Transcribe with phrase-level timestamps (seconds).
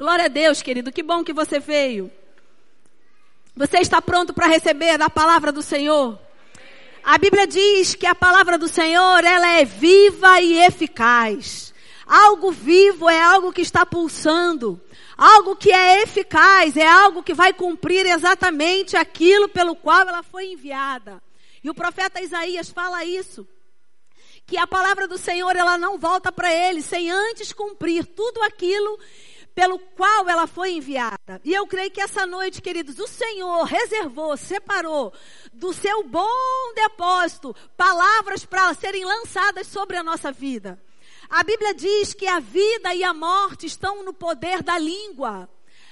[0.00, 0.90] Glória a Deus, querido.
[0.90, 2.10] Que bom que você veio.
[3.54, 6.18] Você está pronto para receber da palavra do Senhor?
[7.04, 11.74] A Bíblia diz que a palavra do Senhor, ela é viva e eficaz.
[12.06, 14.80] Algo vivo é algo que está pulsando.
[15.18, 20.46] Algo que é eficaz é algo que vai cumprir exatamente aquilo pelo qual ela foi
[20.46, 21.22] enviada.
[21.62, 23.46] E o profeta Isaías fala isso
[24.50, 28.98] que a palavra do Senhor ela não volta para ele sem antes cumprir tudo aquilo
[29.54, 31.40] pelo qual ela foi enviada.
[31.44, 35.12] E eu creio que essa noite, queridos, o Senhor reservou, separou
[35.52, 40.80] do seu bom depósito palavras para serem lançadas sobre a nossa vida.
[41.28, 45.48] A Bíblia diz que a vida e a morte estão no poder da língua.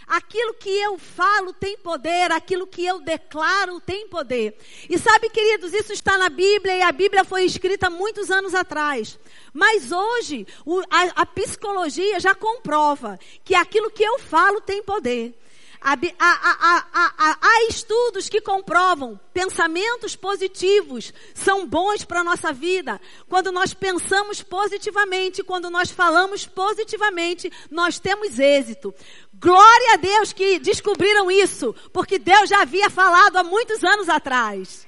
[0.08, 4.56] Aquilo que eu falo tem poder, aquilo que eu declaro tem poder.
[4.88, 9.18] E sabe, queridos, isso está na Bíblia e a Bíblia foi escrita muitos anos atrás.
[9.52, 10.46] Mas hoje,
[10.90, 15.34] a, a psicologia já comprova que aquilo que eu falo tem poder.
[15.80, 23.00] Há, há, há, há, estudos que comprovam pensamentos positivos são bons para a nossa vida.
[23.28, 28.92] Quando nós pensamos positivamente, quando nós falamos positivamente, nós temos êxito.
[29.34, 34.86] Glória a Deus que descobriram isso, porque Deus já havia falado há muitos anos atrás.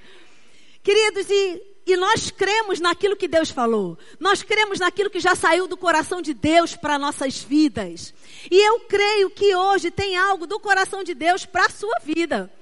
[0.83, 3.99] Queridos, e e nós cremos naquilo que Deus falou.
[4.19, 8.15] Nós cremos naquilo que já saiu do coração de Deus para nossas vidas.
[8.51, 12.53] E eu creio que hoje tem algo do coração de Deus para a sua vida.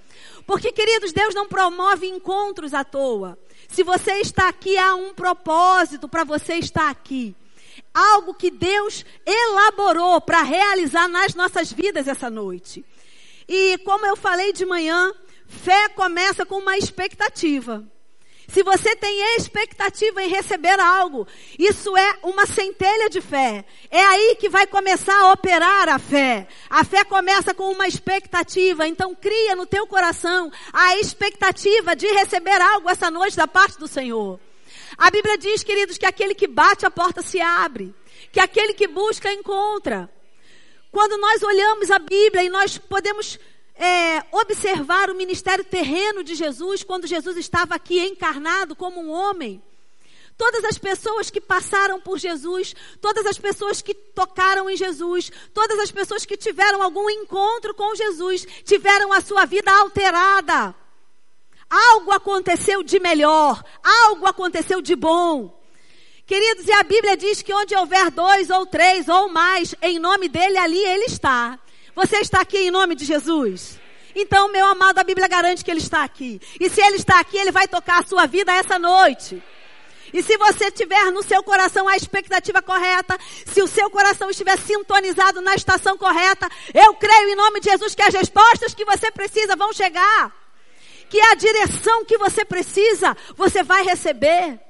[0.47, 3.39] Porque, queridos, Deus não promove encontros à toa.
[3.69, 7.37] Se você está aqui, há um propósito para você estar aqui.
[7.93, 12.85] Algo que Deus elaborou para realizar nas nossas vidas essa noite.
[13.47, 15.13] E como eu falei de manhã,
[15.47, 17.87] fé começa com uma expectativa.
[18.49, 21.27] Se você tem expectativa em receber algo,
[21.59, 23.63] isso é uma centelha de fé.
[23.91, 26.49] É aí que vai começar a operar a fé.
[26.71, 32.59] A fé começa com uma expectativa, então cria no teu coração a expectativa de receber
[32.61, 34.41] algo essa noite da parte do Senhor.
[34.97, 37.95] A Bíblia diz, queridos, que aquele que bate a porta se abre,
[38.33, 40.11] que aquele que busca encontra.
[40.91, 43.39] Quando nós olhamos a Bíblia e nós podemos
[43.79, 49.63] é, observar o ministério terreno de Jesus quando Jesus estava aqui encarnado como um homem.
[50.37, 55.79] Todas as pessoas que passaram por Jesus, todas as pessoas que tocaram em Jesus, todas
[55.79, 60.75] as pessoas que tiveram algum encontro com Jesus, tiveram a sua vida alterada.
[61.69, 65.57] Algo aconteceu de melhor, algo aconteceu de bom.
[66.25, 70.29] Queridos, e a Bíblia diz que onde houver dois ou três ou mais, em nome
[70.29, 71.59] dele, ali ele está.
[71.99, 73.77] Você está aqui em nome de Jesus?
[74.15, 76.41] Então, meu amado, a Bíblia garante que Ele está aqui.
[76.61, 79.43] E se Ele está aqui, Ele vai tocar a sua vida essa noite.
[80.13, 84.57] E se você tiver no seu coração a expectativa correta, se o seu coração estiver
[84.59, 89.11] sintonizado na estação correta, eu creio em nome de Jesus que as respostas que você
[89.11, 90.33] precisa vão chegar.
[91.11, 94.61] Que a direção que você precisa, você vai receber.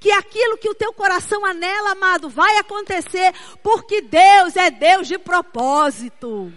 [0.00, 3.32] Que aquilo que o teu coração anela, amado, vai acontecer,
[3.62, 6.52] porque Deus é Deus de propósito.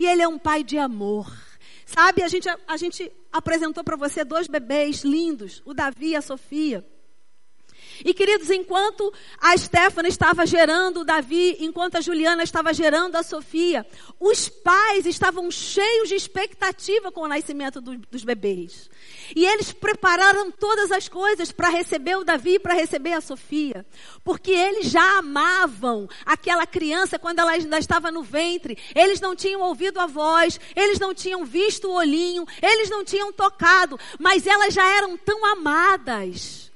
[0.00, 1.30] E Ele é um pai de amor.
[1.84, 6.22] Sabe, a gente, a gente apresentou para você dois bebês lindos, o Davi e a
[6.22, 6.82] Sofia.
[8.04, 13.22] E queridos, enquanto a Stephanie estava gerando o Davi, enquanto a Juliana estava gerando a
[13.22, 13.86] Sofia,
[14.18, 18.90] os pais estavam cheios de expectativa com o nascimento do, dos bebês.
[19.34, 23.86] E eles prepararam todas as coisas para receber o Davi e para receber a Sofia.
[24.24, 28.78] Porque eles já amavam aquela criança quando ela ainda estava no ventre.
[28.94, 33.32] Eles não tinham ouvido a voz, eles não tinham visto o olhinho, eles não tinham
[33.32, 36.69] tocado, mas elas já eram tão amadas.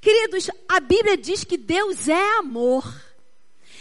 [0.00, 2.84] Queridos, a Bíblia diz que Deus é amor.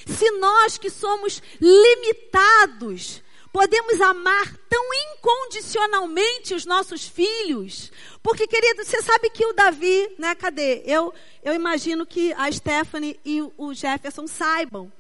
[0.06, 3.22] Se nós que somos limitados,
[3.54, 7.92] podemos amar tão incondicionalmente os nossos filhos.
[8.22, 10.84] Porque, querido, você sabe que o Davi, né, cadê?
[10.86, 11.14] Eu,
[11.44, 14.92] eu imagino que a Stephanie e o Jefferson saibam.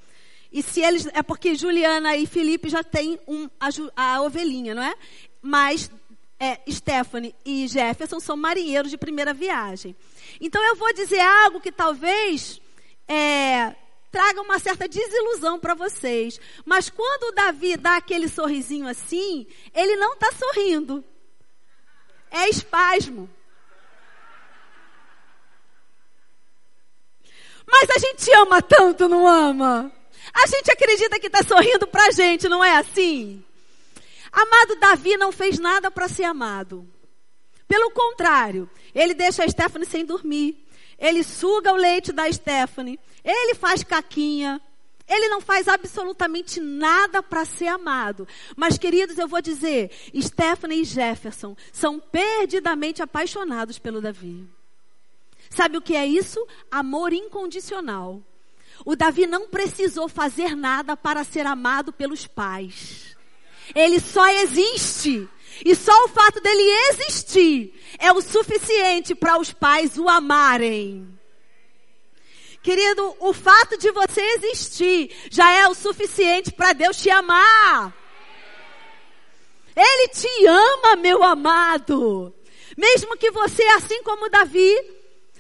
[0.51, 4.83] E se eles, é porque Juliana e Felipe já têm um, a, a ovelhinha, não
[4.83, 4.93] é?
[5.41, 5.91] Mas
[6.39, 9.95] é, Stephanie e Jefferson são marinheiros de primeira viagem.
[10.39, 12.61] Então eu vou dizer algo que talvez
[13.07, 13.75] é,
[14.09, 16.39] traga uma certa desilusão para vocês.
[16.65, 21.03] Mas quando o Davi dá aquele sorrisinho assim, ele não está sorrindo.
[22.31, 23.29] É espasmo.
[27.67, 29.91] Mas a gente ama tanto, não ama?
[30.33, 33.43] A gente acredita que está sorrindo para a gente, não é assim?
[34.31, 36.87] Amado Davi não fez nada para ser amado.
[37.67, 40.65] Pelo contrário, ele deixa a Stephanie sem dormir.
[40.97, 42.99] Ele suga o leite da Stephanie.
[43.23, 44.61] Ele faz caquinha.
[45.07, 48.27] Ele não faz absolutamente nada para ser amado.
[48.55, 54.47] Mas, queridos, eu vou dizer, Stephanie e Jefferson são perdidamente apaixonados pelo Davi.
[55.49, 56.45] Sabe o que é isso?
[56.69, 58.21] Amor incondicional.
[58.85, 63.17] O Davi não precisou fazer nada para ser amado pelos pais.
[63.75, 65.27] Ele só existe.
[65.65, 71.07] E só o fato dele existir é o suficiente para os pais o amarem.
[72.61, 77.93] Querido, o fato de você existir já é o suficiente para Deus te amar.
[79.75, 82.33] Ele te ama, meu amado.
[82.77, 84.75] Mesmo que você, assim como Davi,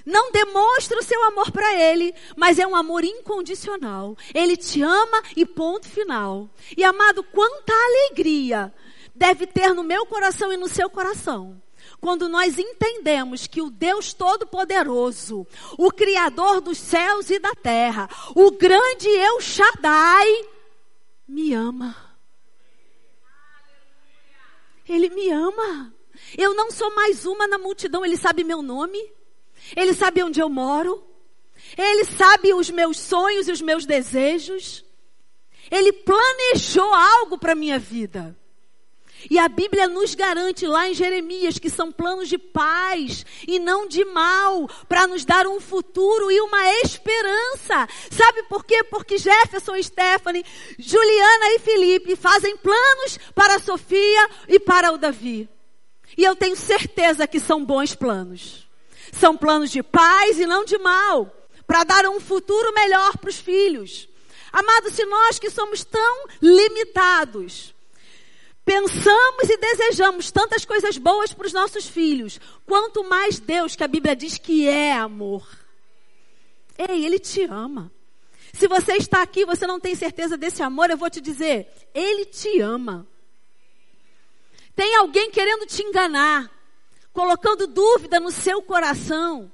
[0.09, 4.17] não demonstre o seu amor para ele, mas é um amor incondicional.
[4.33, 6.49] Ele te ama e ponto final.
[6.75, 8.73] E amado, quanta alegria
[9.15, 11.61] deve ter no meu coração e no seu coração
[12.01, 15.45] quando nós entendemos que o Deus Todo-Poderoso,
[15.77, 20.47] o Criador dos céus e da terra, o grande Eu Shaddai,
[21.27, 21.95] me ama.
[24.87, 25.93] Ele me ama.
[26.37, 28.99] Eu não sou mais uma na multidão, ele sabe meu nome,
[29.75, 31.03] ele sabe onde eu moro,
[31.77, 34.83] ele sabe os meus sonhos e os meus desejos.
[35.69, 38.35] Ele planejou algo para minha vida.
[39.29, 43.87] E a Bíblia nos garante lá em Jeremias que são planos de paz e não
[43.87, 47.87] de mal, para nos dar um futuro e uma esperança.
[48.09, 48.83] Sabe por quê?
[48.83, 50.45] Porque Jefferson, Stephanie,
[50.77, 55.49] Juliana e Felipe fazem planos para a Sofia e para o Davi.
[56.17, 58.68] E eu tenho certeza que são bons planos.
[59.11, 61.31] São planos de paz e não de mal,
[61.65, 64.07] para dar um futuro melhor para os filhos.
[64.51, 67.73] Amados, se nós que somos tão limitados,
[68.65, 73.87] pensamos e desejamos tantas coisas boas para os nossos filhos, quanto mais Deus, que a
[73.87, 75.47] Bíblia diz que é amor.
[76.77, 77.91] Ei, Ele te ama.
[78.53, 82.25] Se você está aqui, você não tem certeza desse amor, eu vou te dizer, Ele
[82.25, 83.07] te ama.
[84.75, 86.49] Tem alguém querendo te enganar,
[87.13, 89.51] colocando dúvida no seu coração,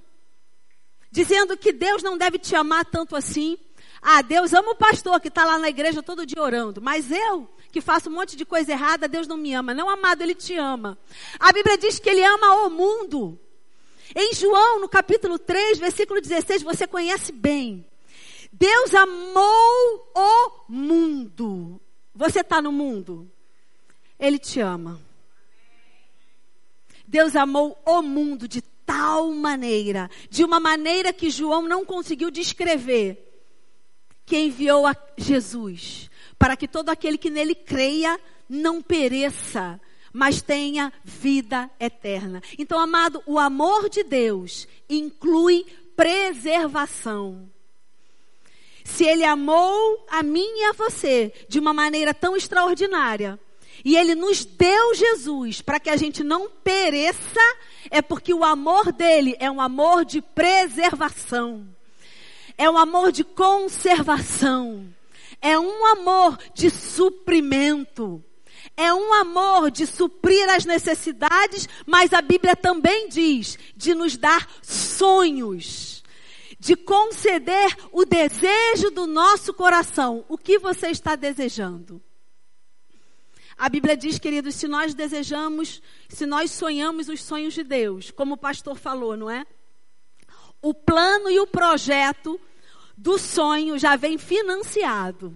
[1.12, 3.58] dizendo que Deus não deve te amar tanto assim.
[4.02, 7.50] Ah, Deus ama o pastor que está lá na igreja todo dia orando, mas eu,
[7.72, 9.74] que faço um monte de coisa errada, Deus não me ama.
[9.74, 10.98] Não, amado, Ele te ama.
[11.40, 13.40] A Bíblia diz que Ele ama o mundo.
[14.16, 17.86] Em João, no capítulo 3, versículo 16, você conhece bem.
[18.52, 21.82] Deus amou o mundo.
[22.14, 23.30] Você está no mundo?
[24.18, 25.02] Ele te ama.
[27.16, 33.42] Deus amou o mundo de tal maneira, de uma maneira que João não conseguiu descrever,
[34.26, 38.20] que enviou a Jesus para que todo aquele que nele creia
[38.50, 39.80] não pereça,
[40.12, 42.44] mas tenha vida eterna.
[42.60, 45.66] Então, amado, o amor de Deus inclui
[45.96, 47.50] preservação.
[48.84, 53.40] Se ele amou a mim e a você de uma maneira tão extraordinária,
[53.86, 57.56] e ele nos deu Jesus para que a gente não pereça,
[57.90, 61.66] é porque o amor dele é um amor de preservação.
[62.58, 64.94] É um amor de conservação
[65.46, 68.24] é um amor de suprimento.
[68.76, 74.50] É um amor de suprir as necessidades, mas a Bíblia também diz de nos dar
[74.62, 76.04] sonhos,
[76.60, 80.26] de conceder o desejo do nosso coração.
[80.28, 82.02] O que você está desejando?
[83.58, 88.34] A Bíblia diz, queridos, se nós desejamos, se nós sonhamos os sonhos de Deus, como
[88.34, 89.46] o pastor falou, não é?
[90.62, 92.40] O plano e o projeto
[92.98, 95.36] do sonho já vem financiado.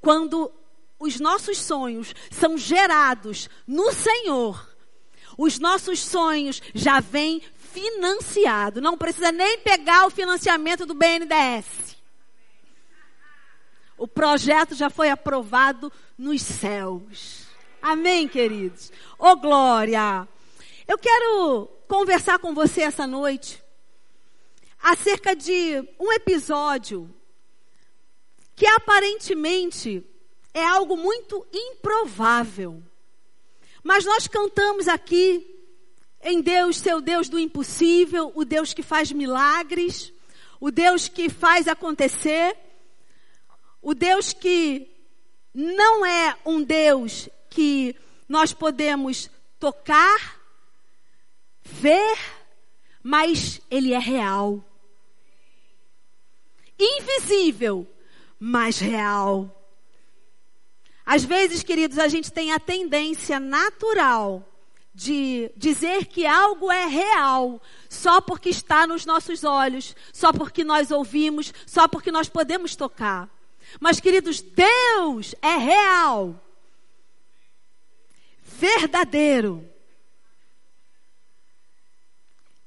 [0.00, 0.52] Quando
[0.98, 4.76] os nossos sonhos são gerados no Senhor,
[5.38, 8.80] os nossos sonhos já vêm financiado.
[8.80, 11.96] Não precisa nem pegar o financiamento do BNDES.
[13.96, 17.45] O projeto já foi aprovado nos céus.
[17.88, 18.90] Amém, queridos?
[19.16, 20.26] Ô oh, glória!
[20.88, 23.62] Eu quero conversar com você essa noite
[24.82, 27.08] acerca de um episódio
[28.56, 30.04] que aparentemente
[30.52, 32.82] é algo muito improvável.
[33.84, 35.46] Mas nós cantamos aqui
[36.24, 40.12] em Deus, seu Deus do impossível, o Deus que faz milagres,
[40.58, 42.56] o Deus que faz acontecer,
[43.80, 44.90] o Deus que
[45.54, 47.96] não é um Deus que
[48.28, 50.38] nós podemos tocar,
[51.64, 52.18] ver,
[53.02, 54.62] mas ele é real
[56.78, 57.86] invisível,
[58.38, 59.50] mas real.
[61.04, 64.46] Às vezes, queridos, a gente tem a tendência natural
[64.94, 70.90] de dizer que algo é real só porque está nos nossos olhos, só porque nós
[70.90, 73.28] ouvimos, só porque nós podemos tocar.
[73.80, 76.40] Mas, queridos, Deus é real,
[78.58, 79.68] verdadeiro.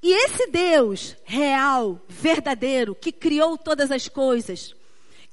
[0.02, 4.74] E esse Deus real, verdadeiro, que criou todas as coisas,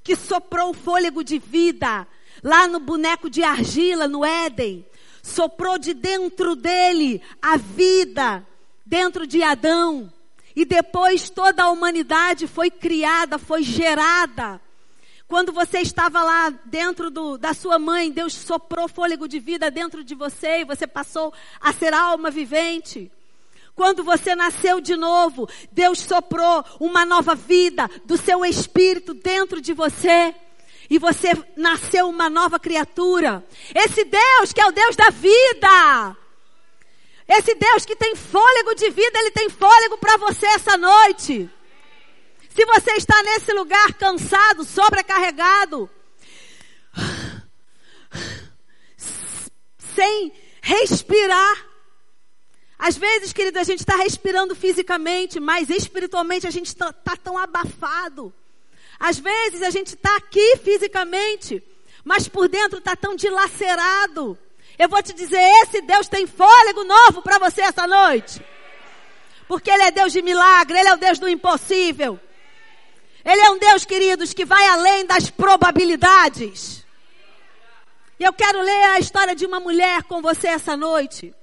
[0.03, 2.07] que soprou o fôlego de vida
[2.43, 4.85] lá no boneco de argila, no Éden,
[5.23, 8.47] soprou de dentro dele a vida,
[8.85, 10.13] dentro de Adão.
[10.55, 14.61] E depois toda a humanidade foi criada, foi gerada.
[15.29, 20.05] Quando você estava lá dentro do, da sua mãe, Deus soprou fôlego de vida dentro
[20.05, 23.11] de você e você passou a ser alma vivente.
[23.75, 29.75] Quando você nasceu de novo, Deus soprou uma nova vida do seu espírito dentro de
[29.75, 30.35] você.
[30.89, 33.45] E você nasceu uma nova criatura.
[33.75, 36.17] Esse Deus que é o Deus da vida.
[37.29, 41.51] Esse Deus que tem fôlego de vida, Ele tem fôlego para você essa noite.
[42.57, 45.91] Se você está nesse lugar cansado, sobrecarregado,
[49.95, 50.33] sem
[50.63, 51.67] respirar,
[52.79, 57.37] às vezes, querido, a gente está respirando fisicamente, mas espiritualmente a gente está tá tão
[57.37, 58.33] abafado.
[58.99, 61.63] Às vezes a gente está aqui fisicamente,
[62.03, 64.39] mas por dentro está tão dilacerado.
[64.79, 68.43] Eu vou te dizer, esse Deus tem fôlego novo para você essa noite.
[69.47, 72.19] Porque Ele é Deus de milagre, Ele é o Deus do impossível.
[73.27, 76.87] Ele é um Deus, queridos, que vai além das probabilidades.
[78.21, 81.35] E eu quero ler a história de uma mulher com você essa noite.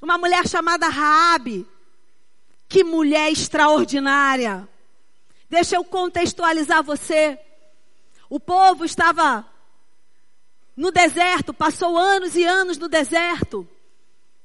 [0.00, 1.66] Uma mulher chamada Raabe.
[2.68, 4.68] Que mulher extraordinária.
[5.50, 7.36] Deixa eu contextualizar você.
[8.30, 9.44] O povo estava
[10.76, 13.68] no deserto, passou anos e anos no deserto.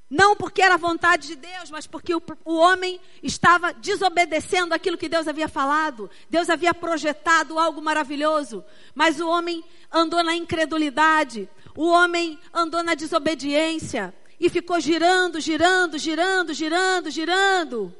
[0.09, 5.09] Não porque era vontade de Deus, mas porque o, o, homem estava desobedecendo aquilo que
[5.09, 6.09] Deus havia falado.
[6.29, 8.63] Deus havia projetado algo maravilhoso,
[8.95, 15.97] mas o homem andou na incredulidade, o homem andou na desobediência e ficou girando, girando,
[15.97, 17.95] girando, girando, girando.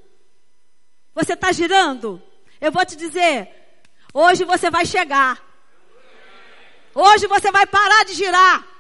[1.14, 2.22] Você está girando?
[2.62, 3.52] Eu vou te dizer,
[4.14, 5.44] hoje você vai chegar.
[6.96, 8.77] Hoje você vai parar de girar.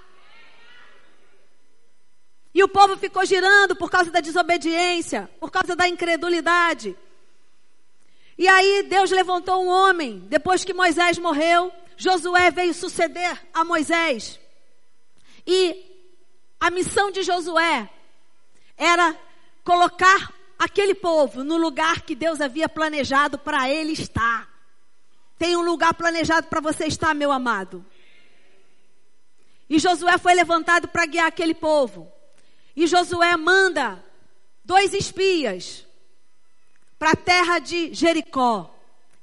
[2.58, 6.98] E o povo ficou girando por causa da desobediência, por causa da incredulidade.
[8.36, 14.40] E aí Deus levantou um homem, depois que Moisés morreu, Josué veio suceder a Moisés.
[15.46, 15.86] E
[16.60, 17.88] a missão de Josué
[18.76, 19.16] era
[19.64, 24.50] colocar aquele povo no lugar que Deus havia planejado para ele estar.
[25.38, 27.86] Tem um lugar planejado para você estar, meu amado.
[29.70, 32.16] E Josué foi levantado para guiar aquele povo.
[32.77, 34.05] E Josué manda
[34.63, 35.84] dois espias
[37.00, 38.72] para a terra de Jericó.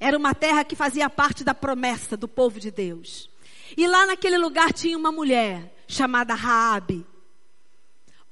[0.01, 3.31] Era uma terra que fazia parte da promessa do povo de Deus.
[3.77, 7.07] E lá naquele lugar tinha uma mulher chamada Raabe,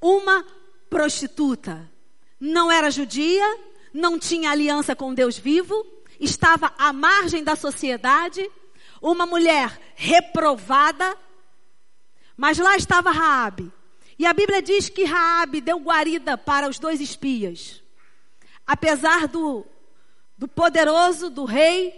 [0.01, 0.45] uma
[0.91, 1.89] prostituta.
[2.41, 3.47] Não era judia,
[3.95, 5.87] não tinha aliança com Deus vivo,
[6.19, 8.51] estava à margem da sociedade,
[9.01, 11.17] uma mulher reprovada,
[12.37, 13.73] mas lá estava Raabe.
[14.23, 17.83] E a Bíblia diz que Raabe deu guarida para os dois espias.
[18.65, 19.67] Apesar do,
[20.39, 21.93] do poderoso, do rei,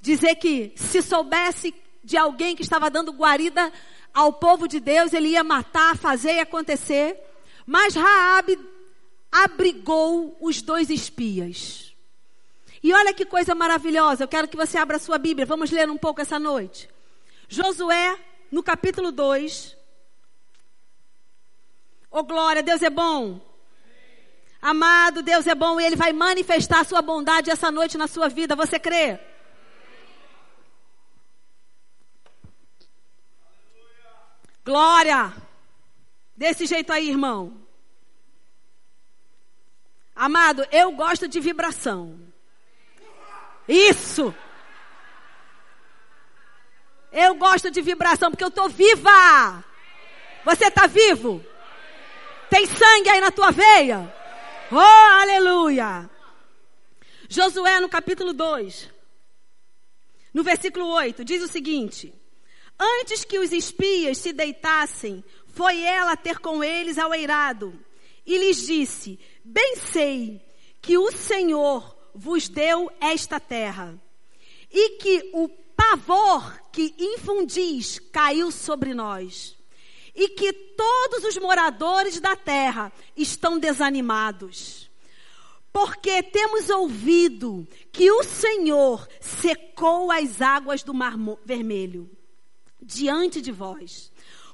[0.00, 3.72] dizer que se soubesse de alguém que estava dando guarida
[4.12, 7.16] ao povo de Deus, ele ia matar, fazer e acontecer.
[7.64, 8.58] Mas Raabe
[9.30, 11.94] abrigou os dois espias.
[12.82, 14.24] E olha que coisa maravilhosa.
[14.24, 15.46] Eu quero que você abra a sua Bíblia.
[15.46, 16.88] Vamos ler um pouco essa noite.
[17.48, 18.18] Josué
[18.50, 19.83] no capítulo 2.
[22.16, 23.40] Oh, glória, Deus é bom.
[24.62, 28.28] Amado, Deus é bom e Ele vai manifestar a sua bondade essa noite na sua
[28.28, 28.54] vida.
[28.54, 29.18] Você crê?
[34.64, 35.34] Glória!
[36.36, 37.60] Desse jeito aí, irmão.
[40.14, 42.16] Amado, eu gosto de vibração.
[43.66, 44.32] Isso!
[47.10, 49.64] Eu gosto de vibração porque eu estou viva.
[50.44, 51.44] Você está vivo?
[52.50, 54.12] Tem sangue aí na tua veia?
[54.70, 56.10] Oh, aleluia!
[57.28, 58.90] Josué no capítulo 2,
[60.32, 62.12] no versículo 8, diz o seguinte:
[62.78, 67.78] Antes que os espias se deitassem, foi ela ter com eles ao eirado
[68.26, 70.44] e lhes disse: Bem sei
[70.82, 74.00] que o Senhor vos deu esta terra
[74.70, 79.53] e que o pavor que infundis caiu sobre nós,
[80.14, 84.90] e que todos os moradores da terra estão desanimados.
[85.72, 92.08] Porque temos ouvido que o Senhor secou as águas do Mar Vermelho
[92.80, 94.12] diante de vós,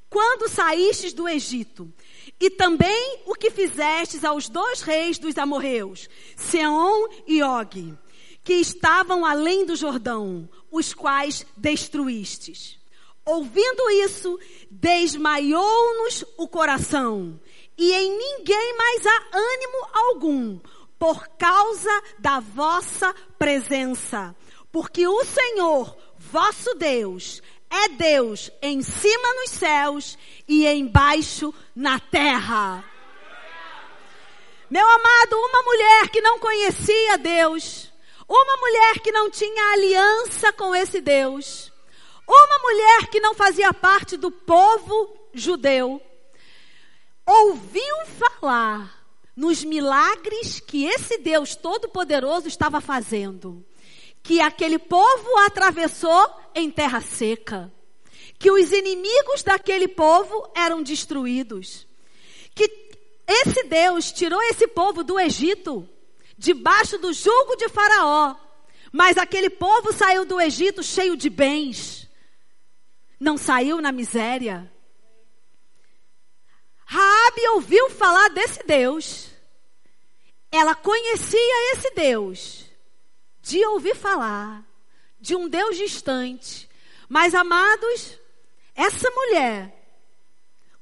[0.09, 1.93] quando saístes do Egito,
[2.41, 7.95] e também o que fizestes aos dois reis dos amorreus, Seom e Og,
[8.43, 12.80] que estavam além do Jordão, os quais destruístes.
[13.25, 14.39] Ouvindo isso,
[14.71, 17.39] desmaiou-nos o coração,
[17.77, 20.61] e em ninguém mais há ânimo algum,
[20.99, 24.35] por causa da vossa presença.
[24.73, 32.85] Porque o Senhor, vosso Deus, é Deus em cima nos céus e embaixo na terra.
[34.69, 37.91] Meu amado, uma mulher que não conhecia Deus,
[38.29, 41.70] uma mulher que não tinha aliança com esse Deus,
[42.33, 46.01] uma mulher que não fazia parte do povo judeu,
[47.27, 49.01] ouviu falar
[49.37, 53.65] nos milagres que esse Deus Todo-Poderoso estava fazendo.
[54.23, 57.73] Que aquele povo atravessou em terra seca.
[58.39, 61.87] Que os inimigos daquele povo eram destruídos.
[62.55, 62.91] Que
[63.27, 65.89] esse Deus tirou esse povo do Egito,
[66.37, 68.35] debaixo do jugo de Faraó.
[68.93, 72.00] Mas aquele povo saiu do Egito cheio de bens.
[73.21, 74.73] Não saiu na miséria.
[76.87, 79.31] Raabe ouviu falar desse Deus.
[80.51, 82.67] Ela conhecia esse Deus
[83.43, 84.67] de ouvir falar
[85.21, 86.69] de um Deus distante.
[87.09, 88.19] Mas amados,
[88.75, 89.81] essa mulher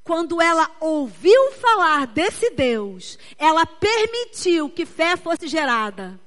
[0.08, 6.18] quando ela ouviu falar desse Deus, ela permitiu que fé fosse gerada.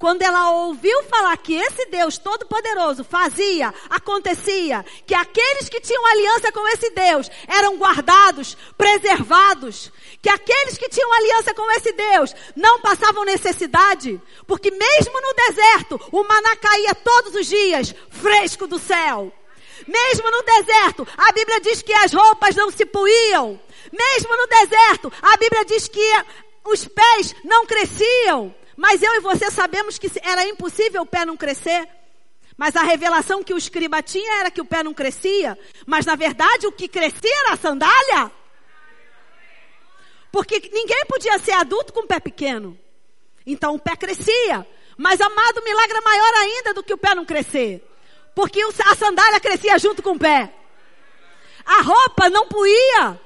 [0.00, 6.50] Quando ela ouviu falar que esse Deus Todo-Poderoso fazia, acontecia, que aqueles que tinham aliança
[6.50, 9.92] com esse Deus eram guardados, preservados,
[10.22, 16.00] que aqueles que tinham aliança com esse Deus não passavam necessidade, porque mesmo no deserto,
[16.10, 19.30] o maná caía todos os dias, fresco do céu.
[19.86, 23.60] Mesmo no deserto, a Bíblia diz que as roupas não se puíam.
[23.92, 26.24] Mesmo no deserto, a Bíblia diz que
[26.64, 28.54] os pés não cresciam.
[28.80, 31.86] Mas eu e você sabemos que era impossível o pé não crescer.
[32.56, 35.58] Mas a revelação que o escriba tinha era que o pé não crescia.
[35.84, 38.32] Mas na verdade o que crescia era a sandália.
[40.32, 42.78] Porque ninguém podia ser adulto com o pé pequeno.
[43.44, 44.66] Então o pé crescia.
[44.96, 47.86] Mas amado, milagre é maior ainda do que o pé não crescer.
[48.34, 50.50] Porque a sandália crescia junto com o pé.
[51.66, 53.20] A roupa não puía.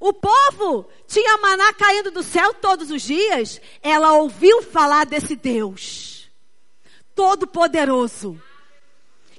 [0.00, 3.60] O povo tinha maná caindo do céu todos os dias.
[3.82, 6.30] Ela ouviu falar desse Deus,
[7.14, 8.40] todo-poderoso,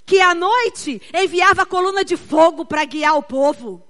[0.06, 3.82] que à noite enviava coluna de fogo para guiar o povo,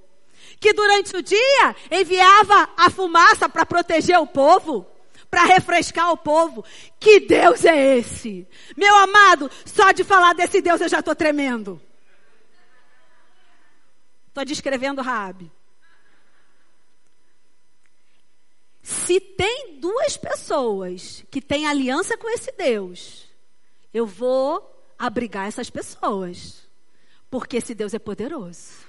[0.60, 4.86] que durante o dia enviava a fumaça para proteger o povo,
[5.30, 6.64] para refrescar o povo.
[7.00, 8.48] Que Deus é esse?
[8.78, 11.82] Meu amado, só de falar desse Deus eu já estou tremendo.
[14.28, 15.52] Estou descrevendo Raabe.
[18.82, 23.28] Se tem duas pessoas que têm aliança com esse Deus,
[23.94, 26.68] eu vou abrigar essas pessoas.
[27.30, 28.88] Porque esse Deus é poderoso.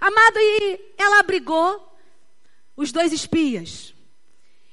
[0.00, 1.96] Amado, e ela abrigou
[2.76, 3.94] os dois espias.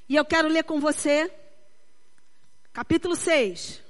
[0.08, 1.30] E eu quero ler com você,
[2.72, 3.80] capítulo 6.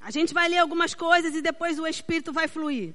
[0.00, 2.94] A gente vai ler algumas coisas e depois o Espírito vai fluir.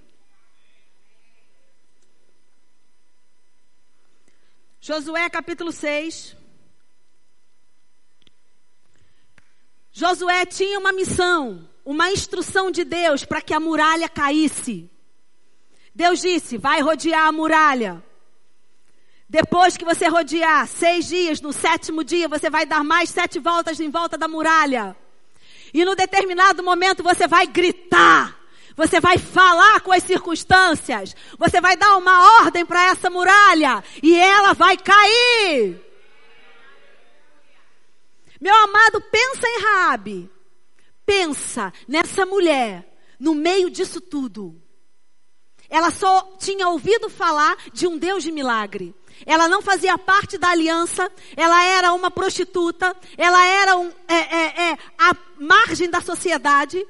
[4.81, 6.37] Josué capítulo 6.
[9.91, 14.89] Josué tinha uma missão, uma instrução de Deus para que a muralha caísse.
[15.93, 18.01] Deus disse: vai rodear a muralha.
[19.27, 23.81] Depois que você rodear seis dias, no sétimo dia você vai dar mais sete voltas
[23.81, 24.95] em volta da muralha.
[25.73, 28.38] E no determinado momento você vai gritar.
[28.79, 31.13] Você vai falar com as circunstâncias.
[31.37, 35.77] Você vai dar uma ordem para essa muralha e ela vai cair.
[38.39, 40.31] Meu amado, pensa em Raabe.
[41.05, 42.87] Pensa nessa mulher
[43.19, 44.55] no meio disso tudo.
[45.69, 48.95] Ela só tinha ouvido falar de um Deus de milagre.
[49.25, 54.69] Ela não fazia parte da aliança, ela era uma prostituta, ela era um, é, é,
[54.69, 56.81] é, a margem da sociedade.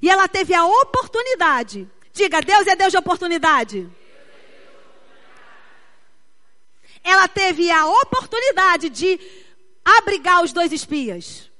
[0.00, 1.90] E ela teve a oportunidade.
[2.12, 3.88] Diga, Deus é Deus de oportunidade.
[7.02, 9.20] Ela teve a oportunidade de
[9.84, 11.50] abrigar os dois espias.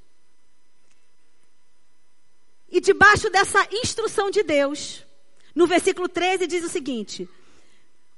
[2.68, 5.05] E debaixo dessa instrução de Deus,
[5.55, 7.29] no versículo 13 diz o seguinte: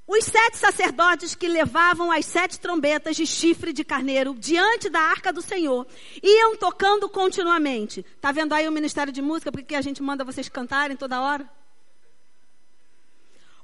[0.08, 5.30] Os sete sacerdotes que levavam as sete trombetas de chifre de carneiro diante da arca
[5.30, 5.86] do Senhor
[6.22, 8.02] iam tocando continuamente.
[8.18, 11.46] Tá vendo aí o ministério de música porque a gente manda vocês cantarem toda hora?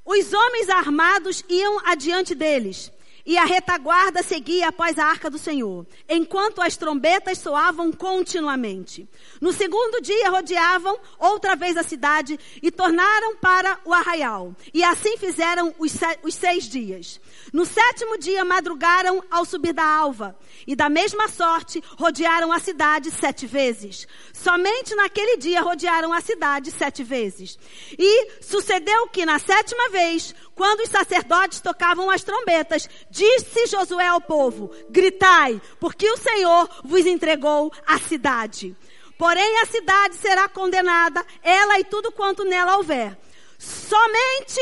[0.05, 2.93] Os homens armados iam adiante deles
[3.27, 9.09] e a retaguarda seguia após a arca do Senhor, enquanto as trombetas soavam continuamente.
[9.41, 14.55] No segundo dia rodeavam outra vez a cidade e tornaram para o arraial.
[14.73, 17.21] E assim fizeram os, os seis dias.
[17.53, 23.11] No sétimo dia madrugaram ao subir da alva, e da mesma sorte rodearam a cidade
[23.11, 24.07] sete vezes.
[24.33, 27.59] Somente naquele dia rodearam a cidade sete vezes.
[27.99, 34.21] E sucedeu que na sétima vez, quando os sacerdotes tocavam as trombetas, disse Josué ao
[34.21, 38.77] povo: Gritai, porque o Senhor vos entregou a cidade.
[39.19, 43.17] Porém a cidade será condenada, ela e tudo quanto nela houver.
[43.59, 44.61] Somente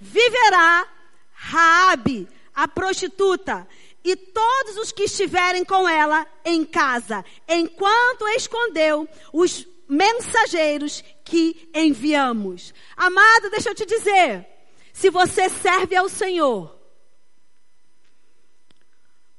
[0.00, 0.86] viverá
[1.32, 3.66] Raabe, a prostituta,
[4.04, 12.74] e todos os que estiverem com ela em casa, enquanto escondeu os mensageiros que enviamos.
[12.96, 14.46] Amado, deixa eu te dizer,
[14.98, 16.76] se você serve ao Senhor,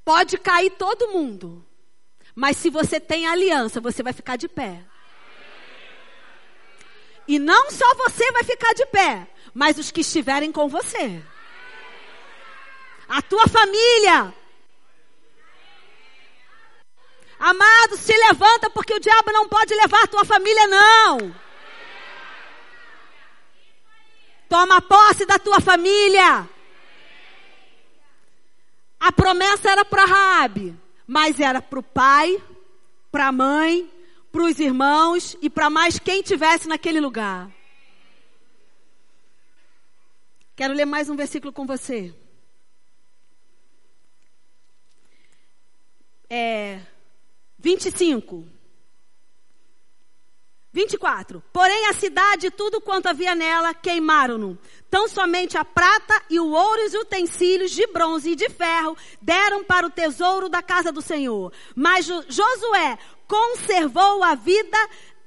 [0.05, 1.65] pode cair todo mundo,
[2.33, 4.85] mas se você tem aliança, você vai ficar de pé.
[7.27, 11.21] E não só você vai ficar de pé, mas os que estiverem com você
[13.09, 14.33] a tua família.
[17.37, 21.48] Amado, se levanta porque o diabo não pode levar a tua família, não.
[24.49, 26.49] Toma posse da tua família.
[28.99, 30.75] A promessa era para Raabe,
[31.07, 32.43] mas era para o pai,
[33.09, 33.89] para a mãe,
[34.31, 37.49] para os irmãos e para mais quem tivesse naquele lugar.
[40.55, 42.13] Quero ler mais um versículo com você.
[46.29, 46.79] é,
[47.57, 48.47] 25.
[50.71, 51.43] 24.
[51.51, 54.58] Porém, a cidade e tudo quanto havia nela queimaram-no.
[54.89, 58.95] Tão somente a prata e o ouro e os utensílios de bronze e de ferro
[59.21, 61.51] deram para o tesouro da casa do Senhor.
[61.75, 64.77] Mas Josué conservou a vida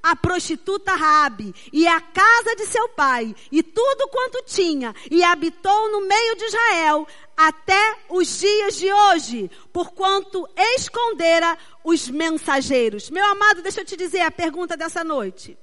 [0.03, 5.93] a prostituta Rabi e a casa de seu pai e tudo quanto tinha e habitou
[5.93, 7.07] no meio de Israel
[7.49, 13.11] até os dias de hoje, porquanto escondera os mensageiros.
[13.11, 15.59] Meu amado, deixa eu te dizer a pergunta dessa noite.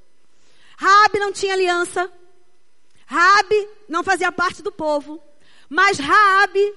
[0.78, 2.12] Rabi não tinha aliança.
[3.06, 5.22] Rabi não fazia parte do povo,
[5.68, 6.74] mas Rabi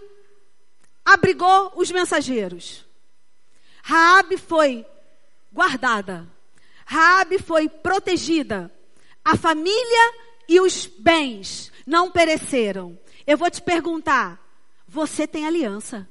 [1.04, 2.86] abrigou os mensageiros.
[3.82, 4.86] Rabi foi
[5.52, 6.26] guardada
[6.92, 8.70] Raabe foi protegida.
[9.24, 10.14] A família
[10.48, 12.98] e os bens não pereceram.
[13.26, 14.38] Eu vou te perguntar,
[14.92, 16.06] você tem aliança?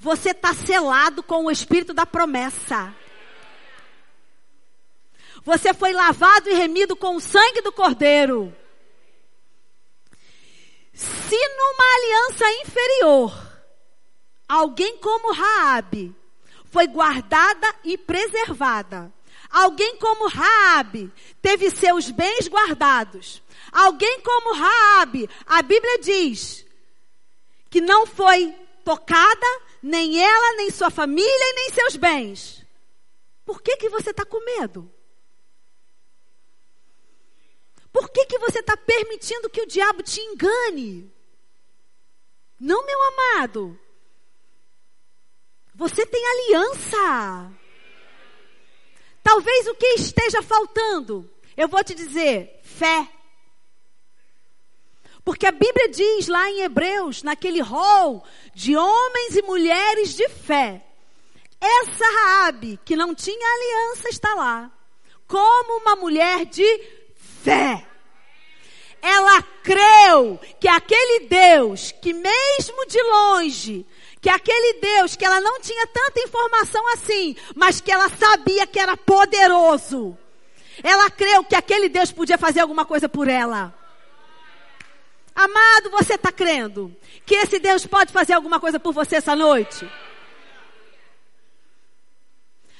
[0.00, 2.92] Você está selado com o espírito da promessa.
[5.44, 8.52] Você foi lavado e remido com o sangue do Cordeiro.
[10.92, 13.62] Se numa aliança inferior,
[14.48, 16.12] alguém como Raabe
[16.64, 19.12] foi guardada e preservada.
[19.50, 23.42] Alguém como Raabe teve seus bens guardados.
[23.72, 26.64] Alguém como Raabe, a Bíblia diz
[27.68, 29.46] que não foi tocada
[29.82, 32.64] nem ela, nem sua família e nem seus bens.
[33.44, 34.90] Por que que você está com medo?
[37.92, 41.12] Por que que você está permitindo que o diabo te engane?
[42.58, 43.78] Não, meu amado.
[45.74, 47.59] Você tem aliança.
[49.22, 53.08] Talvez o que esteja faltando, eu vou te dizer, fé.
[55.24, 60.84] Porque a Bíblia diz lá em Hebreus, naquele rol de homens e mulheres de fé,
[61.60, 64.72] essa Raabe que não tinha aliança está lá,
[65.26, 66.64] como uma mulher de
[67.14, 67.86] fé.
[69.02, 73.86] Ela creu que aquele Deus que mesmo de longe
[74.20, 78.78] que aquele Deus que ela não tinha tanta informação assim, mas que ela sabia que
[78.78, 80.16] era poderoso.
[80.82, 83.74] Ela creu que aquele Deus podia fazer alguma coisa por ela.
[85.34, 89.88] Amado, você está crendo que esse Deus pode fazer alguma coisa por você essa noite?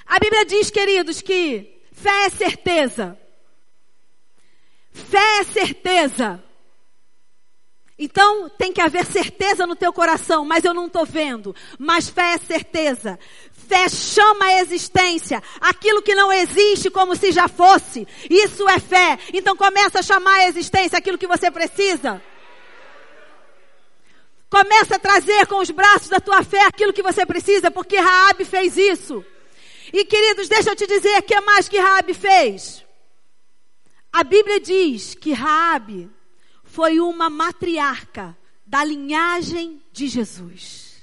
[0.04, 3.18] A Bíblia diz, queridos, que fé é certeza.
[4.92, 6.42] Fé é certeza.
[8.02, 11.54] Então tem que haver certeza no teu coração, mas eu não estou vendo.
[11.78, 13.18] Mas fé é certeza.
[13.52, 18.08] Fé chama a existência aquilo que não existe como se já fosse.
[18.30, 19.18] Isso é fé.
[19.34, 22.22] Então começa a chamar a existência aquilo que você precisa.
[24.48, 28.46] Começa a trazer com os braços da tua fé aquilo que você precisa, porque Raabe
[28.46, 29.22] fez isso.
[29.92, 32.82] E queridos, deixa eu te dizer o que é mais que Raabe fez.
[34.10, 36.10] A Bíblia diz que Raabe
[36.70, 41.02] foi uma matriarca da linhagem de Jesus.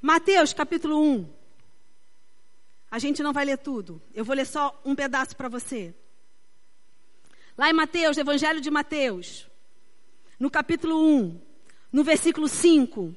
[0.00, 1.32] Mateus capítulo 1.
[2.90, 4.02] A gente não vai ler tudo.
[4.12, 5.94] Eu vou ler só um pedaço para você.
[7.56, 9.46] Lá em Mateus, Evangelho de Mateus,
[10.38, 11.40] no capítulo 1,
[11.92, 13.14] no versículo 5.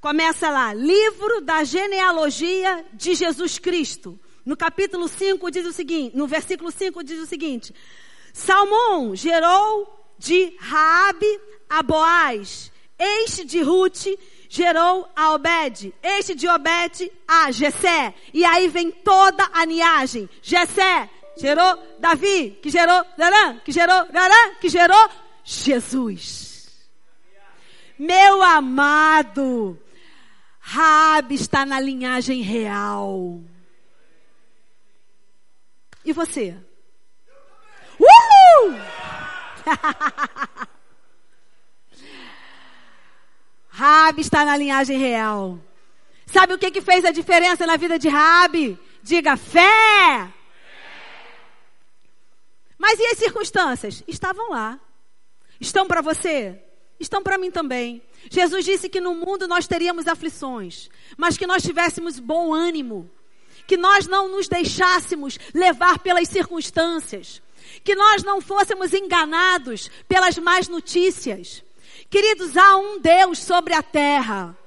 [0.00, 4.18] Começa lá, livro da genealogia de Jesus Cristo.
[4.44, 7.72] No capítulo 5 diz o seguinte, no versículo 5 diz o seguinte:
[8.36, 14.08] Salmão gerou de Raabe a Boaz, este de Ruth
[14.46, 18.14] gerou a Obed, este de Obed a Jessé.
[18.34, 20.28] E aí vem toda a linhagem.
[20.42, 25.08] Jessé gerou Davi, que gerou Darã, que gerou Darã, que gerou
[25.42, 26.68] Jesus.
[27.98, 29.80] Meu amado,
[30.60, 33.40] Rabi está na linhagem real.
[36.04, 36.65] E você?
[37.98, 38.78] Uhul!
[43.68, 45.58] Rabi está na linhagem real.
[46.26, 48.78] Sabe o que, que fez a diferença na vida de Rabi?
[49.02, 50.32] Diga fé!
[52.78, 54.02] Mas e as circunstâncias?
[54.08, 54.80] Estavam lá.
[55.60, 56.60] Estão para você?
[56.98, 58.02] Estão para mim também.
[58.30, 63.10] Jesus disse que no mundo nós teríamos aflições, mas que nós tivéssemos bom ânimo,
[63.66, 67.42] que nós não nos deixássemos levar pelas circunstâncias,
[67.86, 71.62] que nós não fôssemos enganados pelas más notícias.
[72.10, 74.58] Queridos, há um Deus sobre a terra.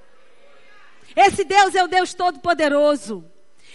[1.14, 3.26] Esse Deus é o Deus Todo-Poderoso.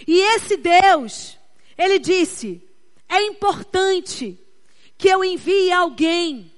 [0.08, 1.38] E esse Deus,
[1.76, 2.66] ele disse:
[3.06, 4.40] é importante
[4.96, 6.50] que eu envie alguém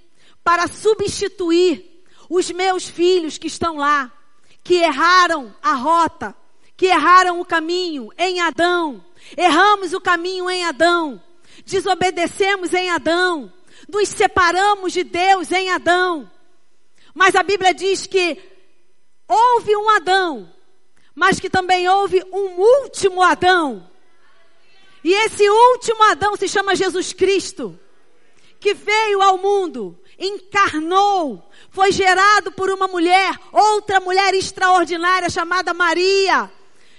[0.44, 4.12] para substituir os meus filhos que estão lá,
[4.62, 6.37] que erraram a rota,
[6.77, 9.05] que erraram o caminho em Adão.
[9.37, 11.20] Erramos o caminho em Adão.
[11.66, 13.52] Desobedecemos em Adão.
[13.88, 16.31] Nos separamos de Deus em Adão.
[17.12, 18.38] Mas a Bíblia diz que
[19.29, 20.52] houve um Adão,
[21.14, 23.90] mas que também houve um último Adão.
[25.02, 27.79] E esse último Adão se chama Jesus Cristo,
[28.61, 36.50] que veio ao mundo, encarnou, foi gerado por uma mulher, outra mulher extraordinária chamada Maria.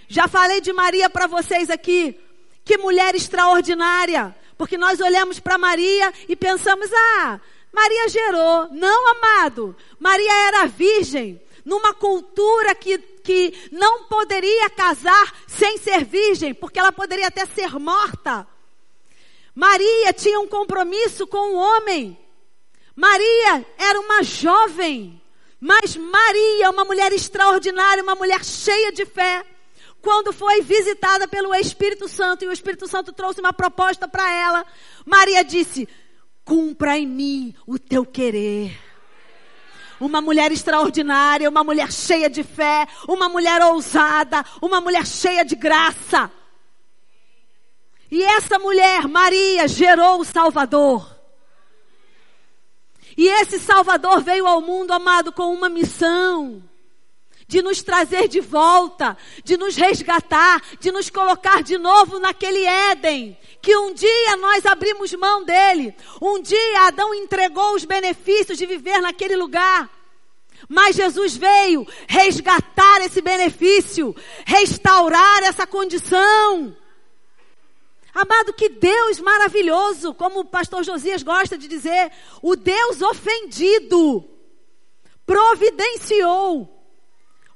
[0.08, 2.19] Já falei de Maria para vocês aqui.
[2.63, 4.36] Que mulher extraordinária.
[4.58, 7.39] Porque nós olhamos para Maria e pensamos, ah,
[7.72, 8.67] Maria gerou.
[8.72, 9.76] Não, amado.
[10.00, 11.41] Maria era virgem.
[11.63, 17.78] Numa cultura que, que não poderia casar sem ser virgem, porque ela poderia até ser
[17.78, 18.48] morta.
[19.54, 22.17] Maria tinha um compromisso com o homem.
[22.96, 25.22] Maria era uma jovem,
[25.60, 29.43] mas Maria, uma mulher extraordinária, uma mulher cheia de fé,
[30.08, 34.65] quando foi visitada pelo Espírito Santo e o Espírito Santo trouxe uma proposta para ela,
[35.06, 35.86] Maria disse:
[36.46, 38.80] cumpra em mim o teu querer.
[40.00, 45.58] Uma mulher extraordinária, uma mulher cheia de fé, uma mulher ousada, uma mulher cheia de
[45.58, 46.32] graça.
[48.10, 51.17] E essa mulher, Maria, gerou o Salvador.
[53.17, 56.63] E esse Salvador veio ao mundo, amado, com uma missão
[57.47, 63.38] de nos trazer de volta, de nos resgatar, de nos colocar de novo naquele Éden,
[63.62, 65.95] que um dia nós abrimos mão dele.
[66.21, 69.89] Um dia Adão entregou os benefícios de viver naquele lugar.
[70.67, 74.13] Mas Jesus veio resgatar esse benefício,
[74.45, 76.75] restaurar essa condição.
[78.13, 84.27] Amado, que Deus maravilhoso, como o pastor Josias gosta de dizer, o Deus ofendido
[85.25, 86.76] providenciou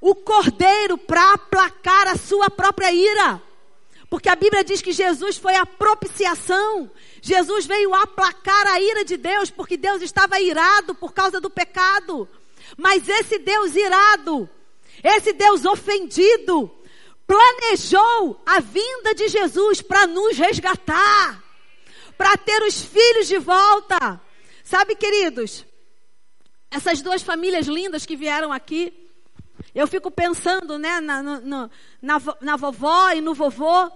[0.02, 3.42] o cordeiro para aplacar a sua própria ira.
[4.10, 6.92] Porque a Bíblia diz que Jesus foi a propiciação.
[7.22, 12.28] Jesus veio aplacar a ira de Deus, porque Deus estava irado por causa do pecado.
[12.76, 14.50] Mas esse Deus irado,
[15.04, 16.70] esse Deus ofendido,
[17.28, 21.42] planejou a vinda de Jesus para nos resgatar,
[22.18, 24.20] para ter os filhos de volta.
[24.64, 25.66] Sabe, queridos,
[26.70, 29.01] essas duas famílias lindas que vieram aqui,
[29.74, 31.70] eu fico pensando, né, na, na,
[32.02, 33.92] na, na vovó e no vovô,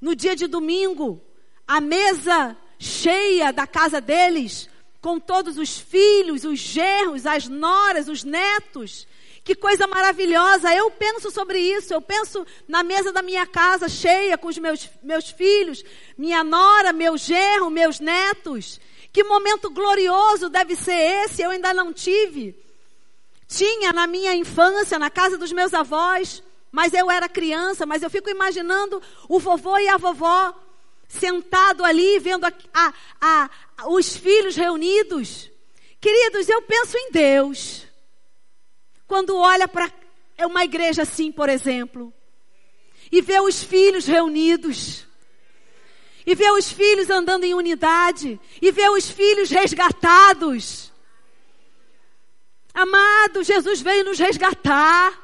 [0.00, 1.20] no dia de domingo,
[1.66, 4.68] a mesa cheia da casa deles,
[5.00, 9.06] com todos os filhos, os genros, as noras, os netos,
[9.42, 10.74] Que coisa maravilhosa.
[10.74, 11.94] Eu penso sobre isso.
[11.94, 15.82] Eu penso na mesa da minha casa cheia com os meus, meus filhos,
[16.16, 18.78] minha nora, meu genro, meus netos.
[19.12, 21.42] Que momento glorioso deve ser esse.
[21.42, 22.54] Eu ainda não tive.
[23.50, 28.08] Tinha na minha infância, na casa dos meus avós, mas eu era criança, mas eu
[28.08, 30.54] fico imaginando o vovô e a vovó
[31.08, 35.50] sentado ali, vendo a, a, a, os filhos reunidos.
[36.00, 37.88] Queridos, eu penso em Deus.
[39.04, 39.90] Quando olha para
[40.46, 42.14] uma igreja assim, por exemplo,
[43.10, 45.04] e vê os filhos reunidos,
[46.24, 50.89] e vê os filhos andando em unidade, e vê os filhos resgatados.
[52.72, 55.18] Amado, Jesus veio nos resgatar.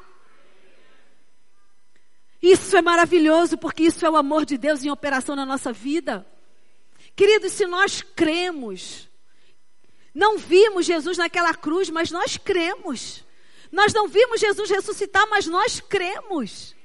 [2.41, 6.25] Isso é maravilhoso, porque isso é o amor de Deus em operação na nossa vida.
[7.15, 9.09] Queridos, se nós cremos,
[10.13, 13.23] não vimos Jesus naquela cruz, mas nós cremos.
[13.71, 16.75] Nós não vimos Jesus ressuscitar, mas nós cremos.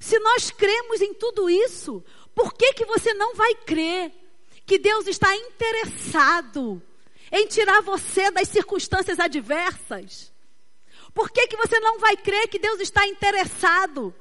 [0.00, 2.02] Se nós cremos em tudo isso,
[2.34, 4.12] por que que você não vai crer
[4.66, 6.82] que Deus está interessado
[7.32, 10.32] em tirar você das circunstâncias adversas?
[11.14, 14.14] Por que, que você não vai crer que Deus está interessado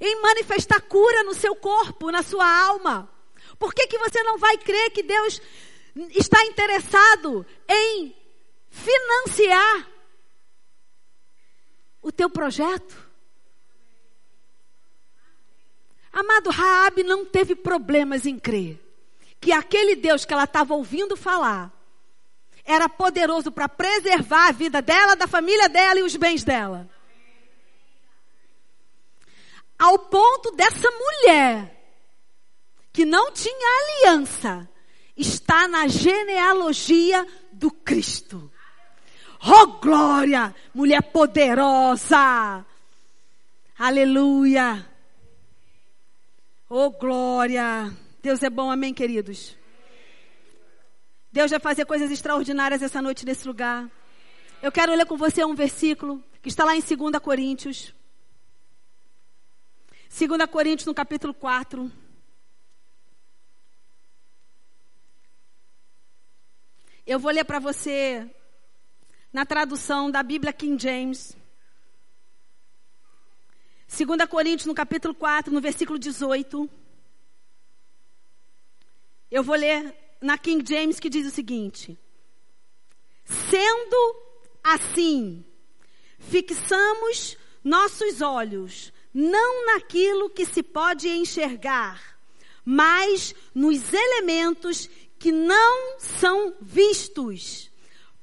[0.00, 3.10] em manifestar cura no seu corpo, na sua alma?
[3.58, 5.40] Por que, que você não vai crer que Deus
[6.10, 8.14] está interessado em
[8.70, 9.90] financiar
[12.02, 13.06] o teu projeto?
[16.12, 18.80] Amado, Raabe não teve problemas em crer
[19.38, 21.75] que aquele Deus que ela estava ouvindo falar
[22.66, 26.88] era poderoso para preservar a vida dela, da família dela e os bens dela.
[29.78, 31.72] Ao ponto dessa mulher,
[32.92, 34.68] que não tinha aliança,
[35.16, 38.50] está na genealogia do Cristo.
[39.40, 42.64] Oh glória, mulher poderosa.
[43.78, 44.84] Aleluia.
[46.68, 47.94] Oh glória.
[48.22, 49.54] Deus é bom, amém, queridos.
[51.36, 53.90] Deus vai fazer coisas extraordinárias essa noite nesse lugar.
[54.62, 57.94] Eu quero ler com você um versículo que está lá em 2 Coríntios.
[60.08, 61.92] 2 Coríntios, no capítulo 4.
[67.06, 68.34] Eu vou ler para você
[69.30, 71.36] na tradução da Bíblia King James.
[73.86, 76.66] 2 Coríntios, no capítulo 4, no versículo 18.
[79.30, 81.96] Eu vou ler na King James que diz o seguinte:
[83.24, 84.16] Sendo
[84.62, 85.44] assim,
[86.18, 92.18] fixamos nossos olhos não naquilo que se pode enxergar,
[92.64, 97.70] mas nos elementos que não são vistos,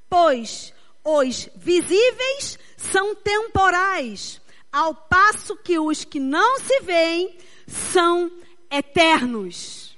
[0.09, 0.73] pois
[1.05, 8.29] os visíveis são temporais, ao passo que os que não se veem são
[8.69, 9.92] eternos.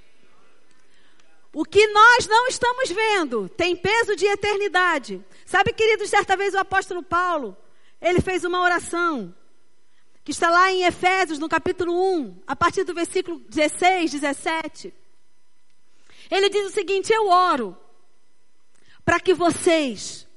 [1.56, 5.24] O que nós não estamos vendo tem peso de eternidade.
[5.46, 7.56] Sabe, queridos, certa vez o apóstolo Paulo,
[8.02, 9.34] ele fez uma oração,
[10.22, 14.94] que está lá em Efésios, no capítulo 1, a partir do versículo 16, 17.
[16.30, 17.78] Ele diz o seguinte: Eu oro
[19.06, 20.28] para que vocês,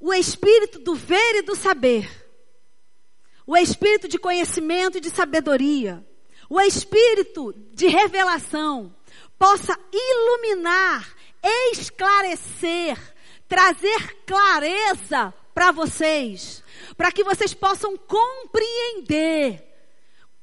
[0.00, 2.10] o espírito do ver e do saber,
[3.46, 6.04] o espírito de conhecimento e de sabedoria,
[6.50, 8.92] o espírito de revelação
[9.38, 11.14] possa iluminar,
[11.70, 12.98] esclarecer,
[13.48, 16.62] trazer clareza para vocês,
[16.96, 19.64] para que vocês possam compreender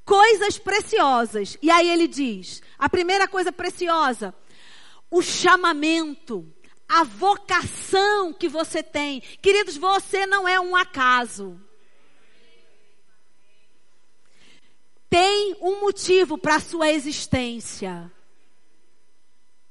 [0.06, 1.58] coisas preciosas.
[1.62, 4.34] E aí ele diz: a primeira coisa preciosa,
[5.12, 6.48] o chamamento,
[6.88, 9.20] a vocação que você tem.
[9.42, 11.60] Queridos, você não é um acaso.
[15.10, 18.12] Tem um motivo para a sua existência.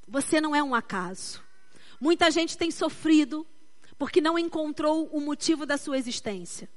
[0.08, 1.42] Você não é um acaso.
[2.00, 3.46] Muita gente tem sofrido
[3.98, 6.68] porque não encontrou o motivo da sua existência.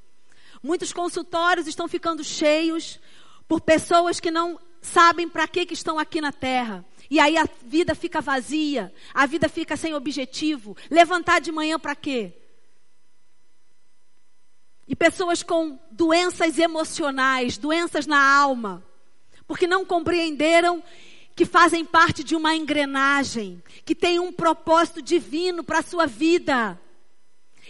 [0.63, 2.99] Muitos consultórios estão ficando cheios
[3.47, 6.85] por pessoas que não sabem para que, que estão aqui na terra.
[7.09, 10.75] E aí a vida fica vazia, a vida fica sem objetivo.
[10.89, 12.38] Levantar de manhã para quê?
[14.89, 18.83] E pessoas com doenças emocionais, doenças na alma,
[19.47, 20.83] porque não compreenderam
[21.35, 26.81] que fazem parte de uma engrenagem, que tem um propósito divino para a sua vida.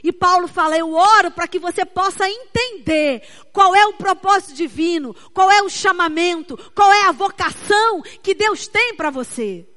[0.02, 3.22] E Paulo fala: Eu oro para que você possa entender
[3.52, 8.66] qual é o propósito divino, qual é o chamamento, qual é a vocação que Deus
[8.66, 9.68] tem para você.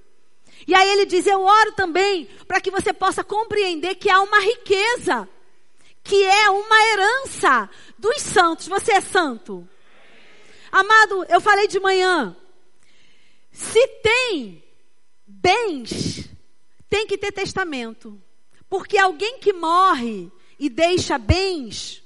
[0.67, 4.39] E aí ele diz: Eu oro também para que você possa compreender que há uma
[4.39, 5.29] riqueza
[6.03, 8.67] que é uma herança dos santos.
[8.69, 9.69] Você é santo?
[10.71, 12.37] Amado, eu falei de manhã.
[13.51, 14.65] Se tem
[15.27, 16.29] bens,
[16.89, 18.21] tem que ter testamento.
[18.69, 22.03] Porque alguém que morre e deixa bens,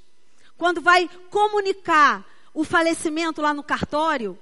[0.57, 4.39] quando vai comunicar o falecimento lá no cartório,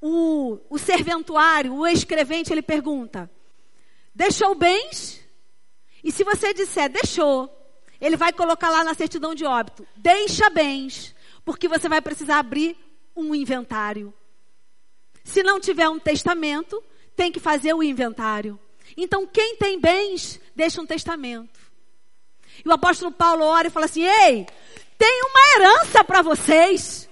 [0.00, 3.30] o, o serventuário, o escrevente, ele pergunta:
[4.14, 5.22] deixou bens?
[6.02, 7.48] E se você disser deixou,
[8.02, 12.76] ele vai colocar lá na certidão de óbito: deixa bens, porque você vai precisar abrir
[13.16, 14.12] um inventário.
[15.22, 16.82] Se não tiver um testamento,
[17.14, 18.58] tem que fazer o inventário.
[18.96, 21.60] Então, quem tem bens, deixa um testamento.
[22.64, 24.46] E o apóstolo Paulo ora e fala assim: Ei,
[24.98, 27.08] tem uma herança para vocês.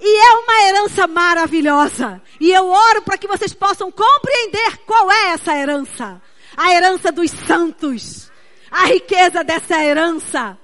[0.00, 2.22] E é uma herança maravilhosa.
[2.40, 6.22] E eu oro para que vocês possam compreender qual é essa herança.
[6.56, 8.30] A herança dos santos.
[8.76, 10.58] A riqueza dessa herança.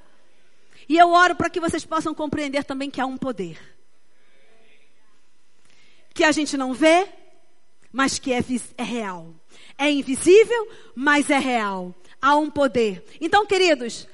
[0.89, 3.59] E eu oro para que vocês possam compreender também que há um poder
[6.15, 7.09] que a gente não vê,
[7.93, 8.41] mas que é,
[8.77, 9.35] é real.
[9.79, 11.95] É invisível, mas é real.
[12.21, 13.05] Há um poder.
[13.21, 14.07] Então, queridos,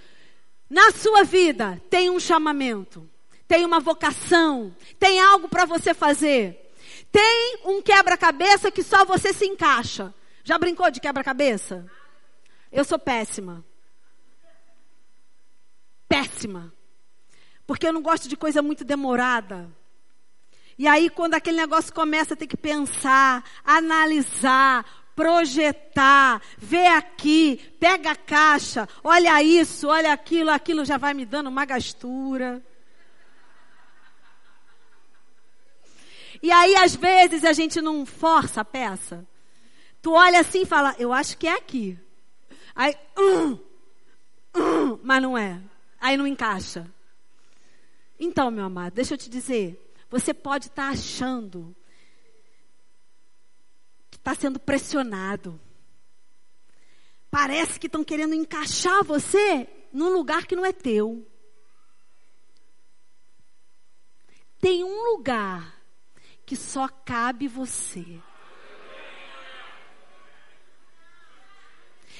[0.68, 3.08] na sua vida tem um chamamento,
[3.46, 6.64] tem uma vocação, tem algo para você fazer.
[7.10, 10.14] Tem um quebra-cabeça que só você se encaixa.
[10.44, 11.86] Já brincou de quebra-cabeça?
[12.70, 13.64] Eu sou péssima.
[16.08, 16.72] Péssima.
[17.66, 19.70] Porque eu não gosto de coisa muito demorada.
[20.78, 24.84] E aí, quando aquele negócio começa a ter que pensar, analisar,
[25.14, 31.48] projetar, ver aqui, pega a caixa, olha isso, olha aquilo, aquilo já vai me dando
[31.48, 32.62] uma gastura.
[36.40, 39.26] E aí, às vezes, a gente não força a peça.
[40.00, 41.98] Tu olha assim e fala, eu acho que é aqui.
[42.74, 43.58] Aí, hum,
[44.56, 45.60] hum, mas não é.
[46.00, 46.88] Aí não encaixa.
[48.18, 49.92] Então, meu amado, deixa eu te dizer.
[50.10, 51.74] Você pode estar tá achando
[54.10, 55.60] que está sendo pressionado.
[57.30, 61.26] Parece que estão querendo encaixar você num lugar que não é teu.
[64.60, 65.80] Tem um lugar
[66.44, 68.20] que só cabe você.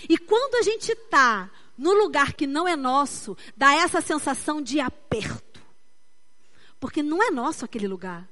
[0.08, 4.80] E quando a gente está no lugar que não é nosso, dá essa sensação de
[4.80, 5.62] aperto.
[6.80, 8.28] Porque não é nosso aquele lugar.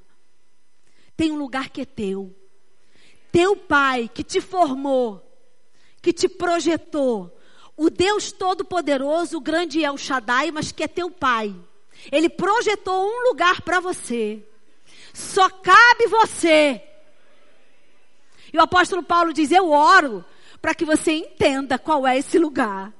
[1.17, 2.35] Tem um lugar que é teu.
[3.31, 5.23] Teu pai que te formou,
[6.03, 7.39] que te projetou.
[7.77, 11.55] O Deus Todo-Poderoso, o grande é o Shaddai, mas que é teu pai.
[12.11, 14.45] Ele projetou um lugar para você.
[15.15, 16.83] Só cabe você.
[18.53, 20.25] E o apóstolo Paulo diz: Eu oro
[20.61, 22.96] para que você entenda qual é esse lugar.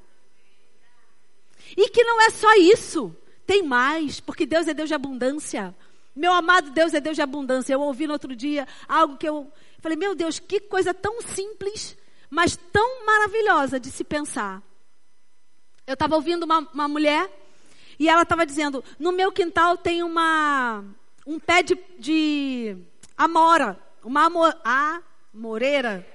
[1.77, 3.15] E que não é só isso.
[3.47, 5.75] Tem mais, porque Deus é Deus de abundância.
[6.15, 7.75] Meu amado Deus é Deus de abundância.
[7.75, 11.97] Eu ouvi no outro dia algo que eu falei, meu Deus, que coisa tão simples,
[12.31, 14.63] mas tão maravilhosa de se pensar.
[15.87, 17.31] Eu estava ouvindo uma, uma mulher
[17.99, 20.83] e ela estava dizendo: no meu quintal tem uma
[21.27, 22.77] um pé de, de
[23.17, 26.07] amora, uma amor, amoreira.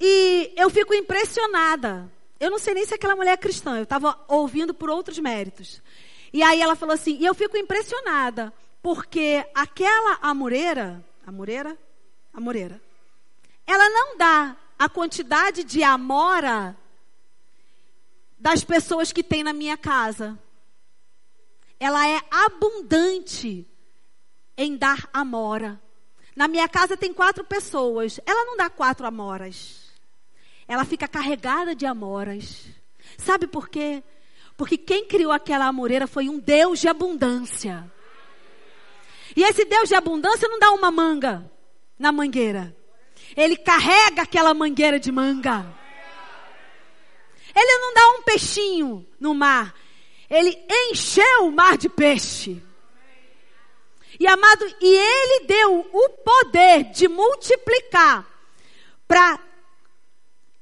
[0.00, 2.10] E eu fico impressionada
[2.40, 5.82] eu não sei nem se aquela mulher é cristã, eu estava ouvindo por outros méritos.
[6.32, 11.76] E aí ela falou assim, e eu fico impressionada, porque aquela amoreira, amoreira?
[12.32, 12.80] Amoreira.
[13.66, 16.76] Ela não dá a quantidade de amora
[18.38, 20.38] das pessoas que tem na minha casa.
[21.80, 23.66] Ela é abundante
[24.56, 25.80] em dar amora.
[26.36, 28.20] Na minha casa tem quatro pessoas.
[28.24, 29.87] Ela não dá quatro amoras
[30.68, 32.66] ela fica carregada de amoras.
[33.16, 34.02] Sabe por quê?
[34.54, 37.90] Porque quem criou aquela amoreira foi um Deus de abundância.
[39.34, 41.50] E esse Deus de abundância não dá uma manga
[41.98, 42.76] na mangueira.
[43.34, 45.64] Ele carrega aquela mangueira de manga.
[47.54, 49.74] Ele não dá um peixinho no mar.
[50.28, 52.62] Ele encheu o mar de peixe.
[54.20, 58.26] E amado, e ele deu o poder de multiplicar
[59.06, 59.38] para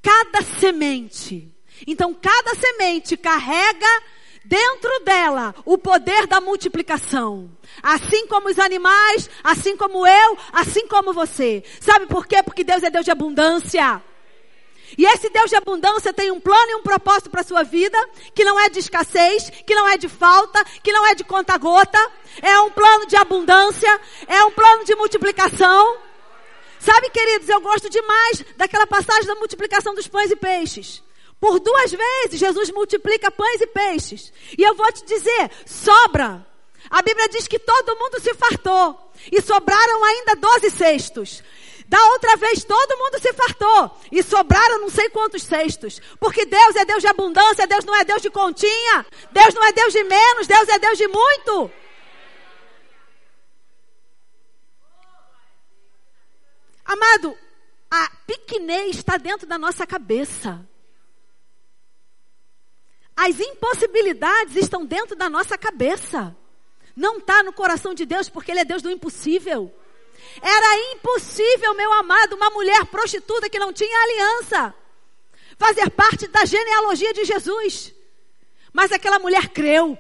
[0.07, 1.53] cada semente.
[1.85, 4.03] Então, cada semente carrega
[4.45, 7.51] dentro dela o poder da multiplicação.
[7.83, 11.65] Assim como os animais, assim como eu, assim como você.
[11.81, 12.41] Sabe por quê?
[12.41, 14.01] Porque Deus é Deus de abundância.
[14.97, 17.99] E esse Deus de abundância tem um plano e um propósito para a sua vida,
[18.33, 21.99] que não é de escassez, que não é de falta, que não é de conta-gota.
[22.41, 26.06] É um plano de abundância, é um plano de multiplicação.
[26.87, 31.03] Sabe, queridos, eu gosto demais daquela passagem da multiplicação dos pães e peixes.
[31.41, 34.33] Por duas vezes Jesus multiplica pães e peixes.
[34.57, 36.47] E eu vou te dizer, sobra.
[36.89, 39.11] A Bíblia diz que todo mundo se fartou.
[39.33, 41.43] E sobraram ainda doze cestos.
[41.89, 43.91] Da outra vez todo mundo se fartou.
[44.13, 46.01] E sobraram não sei quantos cestos.
[46.21, 49.05] Porque Deus é Deus de abundância, Deus não é Deus de continha.
[49.33, 51.69] Deus não é Deus de menos, Deus é Deus de muito.
[56.87, 57.37] Amado,
[57.91, 60.65] a pequenez está dentro da nossa cabeça.
[63.17, 66.37] As impossibilidades estão dentro da nossa cabeça.
[66.95, 69.75] Não está no coração de Deus, porque Ele é Deus do impossível.
[70.41, 74.75] Era impossível, meu amado, uma mulher prostituta que não tinha aliança,
[75.59, 77.93] fazer parte da genealogia de Jesus.
[78.73, 79.99] Mas aquela mulher creu.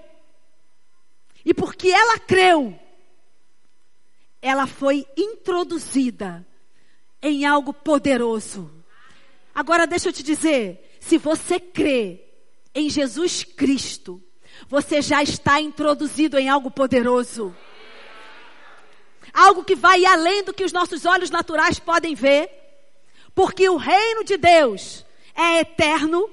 [1.44, 2.78] E porque ela creu,
[4.40, 6.46] ela foi introduzida
[7.22, 8.70] em algo poderoso.
[9.54, 12.24] Agora deixa eu te dizer, se você crê
[12.74, 14.22] em Jesus Cristo,
[14.68, 17.54] você já está introduzido em algo poderoso.
[19.32, 22.50] Algo que vai além do que os nossos olhos naturais podem ver.
[23.34, 25.04] Porque o reino de Deus
[25.34, 26.30] é eterno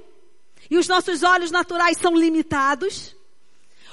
[0.70, 3.14] e os nossos olhos naturais são limitados.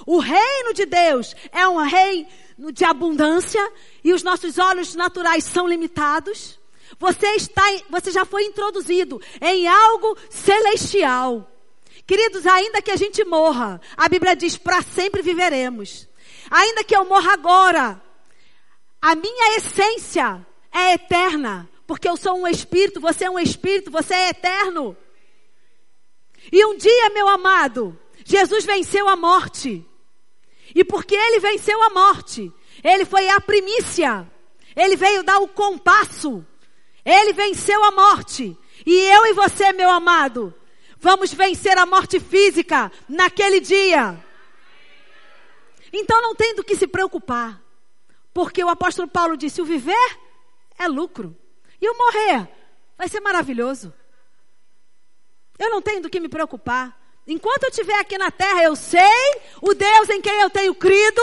[0.06, 2.28] O reino de Deus é um reino
[2.72, 3.60] de abundância
[4.04, 6.59] e os nossos olhos naturais são limitados.
[7.00, 11.50] Você está, você já foi introduzido em algo celestial.
[12.06, 16.06] Queridos, ainda que a gente morra, a Bíblia diz: para sempre viveremos.
[16.50, 18.02] Ainda que eu morra agora,
[19.00, 24.12] a minha essência é eterna, porque eu sou um espírito, você é um espírito, você
[24.12, 24.94] é eterno.
[26.52, 29.86] E um dia, meu amado, Jesus venceu a morte.
[30.74, 32.52] E porque ele venceu a morte,
[32.84, 34.30] ele foi a primícia.
[34.76, 36.46] Ele veio dar o compasso.
[37.04, 38.56] Ele venceu a morte.
[38.86, 40.54] E eu e você, meu amado,
[41.00, 44.22] Vamos vencer a morte física naquele dia.
[45.90, 47.60] Então não tem do que se preocupar.
[48.34, 50.18] Porque o apóstolo Paulo disse: o viver
[50.78, 51.34] é lucro.
[51.80, 52.46] E o morrer
[52.98, 53.92] vai ser maravilhoso.
[55.58, 56.94] Eu não tenho do que me preocupar.
[57.26, 61.22] Enquanto eu estiver aqui na terra, eu sei o Deus em quem eu tenho crido.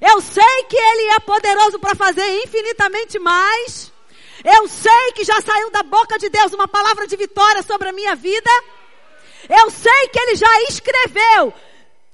[0.00, 3.92] Eu sei que Ele é poderoso para fazer infinitamente mais.
[4.44, 7.92] Eu sei que já saiu da boca de Deus uma palavra de vitória sobre a
[7.92, 8.50] minha vida.
[9.48, 11.52] Eu sei que Ele já escreveu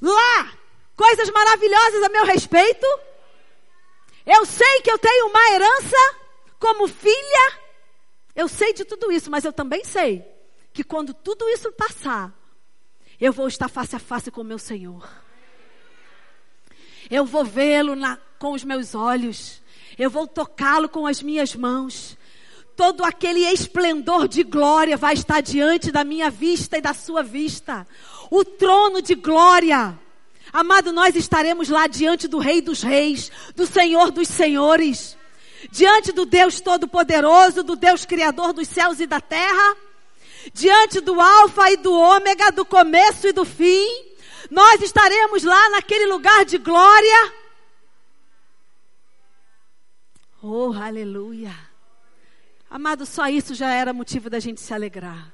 [0.00, 0.52] lá
[0.96, 2.86] coisas maravilhosas a meu respeito.
[4.26, 6.14] Eu sei que eu tenho uma herança
[6.58, 7.58] como filha.
[8.34, 10.24] Eu sei de tudo isso, mas eu também sei
[10.72, 12.32] que quando tudo isso passar,
[13.20, 15.08] eu vou estar face a face com o meu Senhor.
[17.10, 17.94] Eu vou vê-lo
[18.38, 19.62] com os meus olhos.
[19.98, 22.16] Eu vou tocá-lo com as minhas mãos.
[22.76, 27.86] Todo aquele esplendor de glória vai estar diante da minha vista e da sua vista.
[28.30, 29.96] O trono de glória.
[30.52, 35.16] Amado, nós estaremos lá diante do Rei dos Reis, do Senhor dos Senhores,
[35.70, 39.76] diante do Deus Todo-Poderoso, do Deus Criador dos céus e da terra,
[40.52, 43.86] diante do Alfa e do Ômega, do começo e do fim.
[44.50, 47.43] Nós estaremos lá naquele lugar de glória
[50.46, 51.56] Oh, aleluia.
[52.68, 55.32] Amado, só isso já era motivo da gente se alegrar.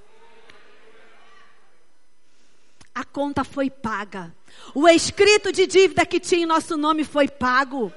[2.94, 4.32] A conta foi paga.
[4.72, 7.92] O escrito de dívida que tinha em nosso nome foi pago.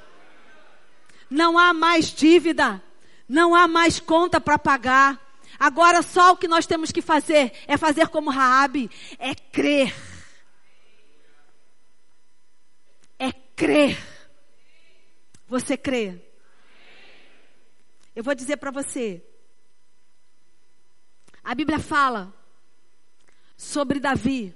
[1.30, 2.82] Não há mais dívida.
[3.30, 5.22] Não há mais conta para pagar.
[5.60, 8.90] Agora só o que nós temos que fazer é fazer como Raabe,
[9.20, 9.94] é crer.
[13.20, 14.00] É crer.
[15.48, 16.33] Você crê?
[18.16, 19.24] Eu vou dizer para você.
[21.44, 22.34] A Bíblia fala
[23.58, 24.56] sobre Davi,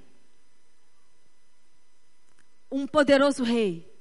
[2.72, 3.91] um poderoso rei.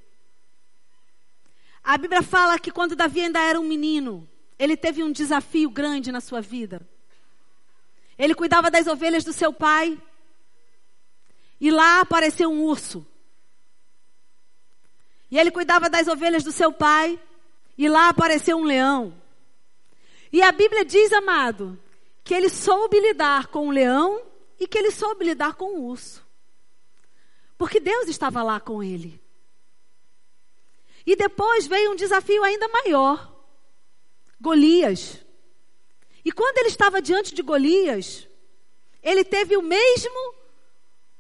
[1.82, 4.28] A Bíblia fala que quando Davi ainda era um menino,
[4.59, 6.86] ele teve um desafio grande na sua vida.
[8.18, 10.00] Ele cuidava das ovelhas do seu pai.
[11.61, 13.07] E lá apareceu um urso.
[15.30, 17.20] E ele cuidava das ovelhas do seu pai.
[17.76, 19.14] E lá apareceu um leão.
[20.37, 21.82] E a Bíblia diz, amado,
[22.22, 24.22] que ele soube lidar com o leão
[24.61, 26.22] e que ele soube lidar com o urso.
[27.57, 29.18] Porque Deus estava lá com ele.
[31.07, 33.34] E depois veio um desafio ainda maior:
[34.39, 35.24] Golias.
[36.22, 38.28] E quando ele estava diante de Golias,
[39.03, 40.34] ele teve o mesmo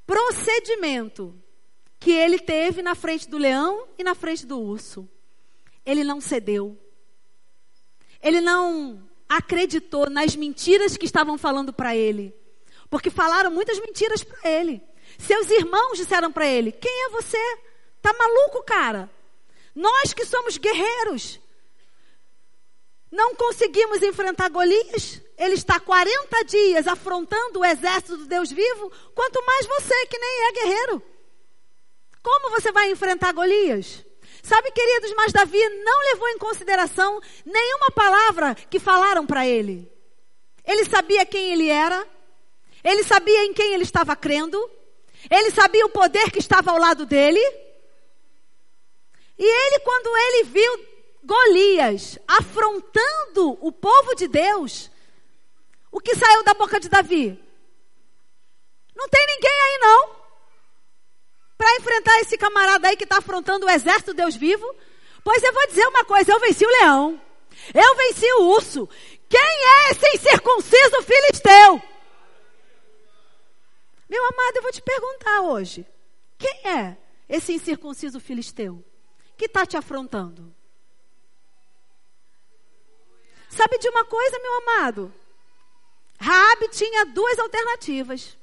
[0.06, 1.34] procedimento
[1.98, 5.08] que ele teve na frente do leão e na frente do urso.
[5.86, 6.78] Ele não cedeu.
[8.20, 12.34] Ele não acreditou nas mentiras que estavam falando para ele.
[12.88, 14.82] Porque falaram muitas mentiras para ele.
[15.18, 17.58] Seus irmãos disseram para ele: Quem é você?
[18.00, 19.10] Tá maluco, cara?
[19.74, 21.40] Nós que somos guerreiros,
[23.10, 25.20] não conseguimos enfrentar Golias.
[25.36, 30.48] Ele está 40 dias afrontando o exército do Deus vivo, quanto mais você que nem
[30.48, 31.02] é guerreiro.
[32.22, 34.05] Como você vai enfrentar Golias?
[34.46, 39.90] Sabe, queridos, mas Davi não levou em consideração nenhuma palavra que falaram para ele.
[40.64, 42.06] Ele sabia quem ele era,
[42.84, 44.56] ele sabia em quem ele estava crendo,
[45.28, 47.40] ele sabia o poder que estava ao lado dele.
[49.36, 50.86] E ele, quando ele viu
[51.24, 54.88] Golias afrontando o povo de Deus,
[55.90, 57.36] o que saiu da boca de Davi?
[58.94, 60.15] Não tem ninguém aí não
[61.56, 64.66] para enfrentar esse camarada aí que está afrontando o exército Deus vivo?
[65.24, 67.20] Pois eu vou dizer uma coisa: eu venci o leão,
[67.74, 68.88] eu venci o urso.
[69.28, 71.82] Quem é esse incircunciso filisteu?
[74.08, 75.86] Meu amado, eu vou te perguntar hoje:
[76.38, 76.96] quem é
[77.28, 78.84] esse incircunciso filisteu
[79.36, 80.54] que está te afrontando?
[83.48, 85.14] Sabe de uma coisa, meu amado?
[86.18, 88.36] Raabe tinha duas alternativas.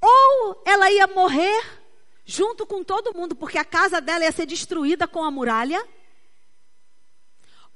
[0.00, 1.80] Ou ela ia morrer
[2.24, 5.86] junto com todo mundo, porque a casa dela ia ser destruída com a muralha.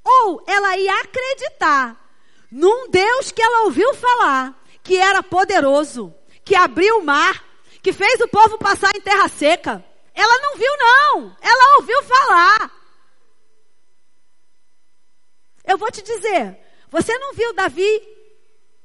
[0.03, 2.01] Ou ela ia acreditar
[2.49, 6.13] num Deus que ela ouviu falar, que era poderoso,
[6.43, 7.43] que abriu o mar,
[7.81, 9.83] que fez o povo passar em terra seca.
[10.13, 11.37] Ela não viu, não.
[11.41, 12.71] Ela ouviu falar.
[15.65, 16.57] Eu vou te dizer,
[16.89, 18.01] você não viu Davi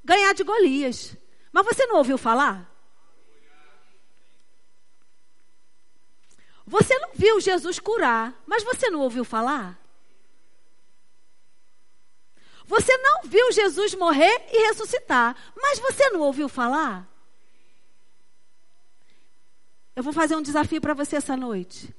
[0.02, 1.14] ganhar de Golias,
[1.52, 2.69] mas você não ouviu falar?
[6.70, 9.76] Você não viu Jesus curar, mas você não ouviu falar?
[12.64, 17.08] Você não viu Jesus morrer e ressuscitar, mas você não ouviu falar?
[19.96, 21.92] Eu vou fazer um desafio para você essa noite.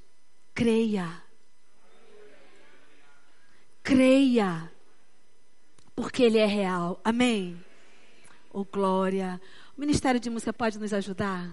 [0.54, 1.22] Creia.
[3.82, 4.72] Creia.
[5.94, 6.98] Porque Ele é real.
[7.04, 7.62] Amém?
[8.50, 9.38] Oh, glória.
[9.76, 11.50] O Ministério de Música pode nos ajudar?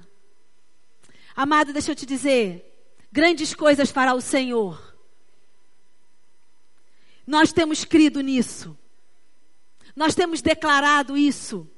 [1.35, 2.68] Amado, deixa eu te dizer.
[3.11, 4.95] Grandes coisas fará o Senhor.
[7.25, 8.77] Nós temos crido nisso.
[9.95, 11.69] Nós temos declarado isso.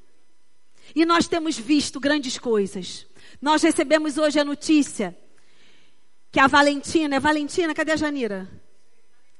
[0.95, 3.07] E nós temos visto grandes coisas.
[3.41, 5.17] Nós recebemos hoje a notícia
[6.31, 8.49] que a Valentina, é Valentina, cadê a Janira?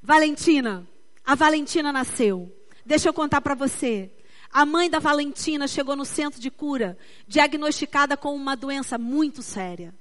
[0.02, 0.88] Valentina,
[1.24, 2.54] a Valentina nasceu.
[2.86, 4.12] Deixa eu contar para você.
[4.52, 9.94] A mãe da Valentina chegou no centro de cura, diagnosticada com uma doença muito séria.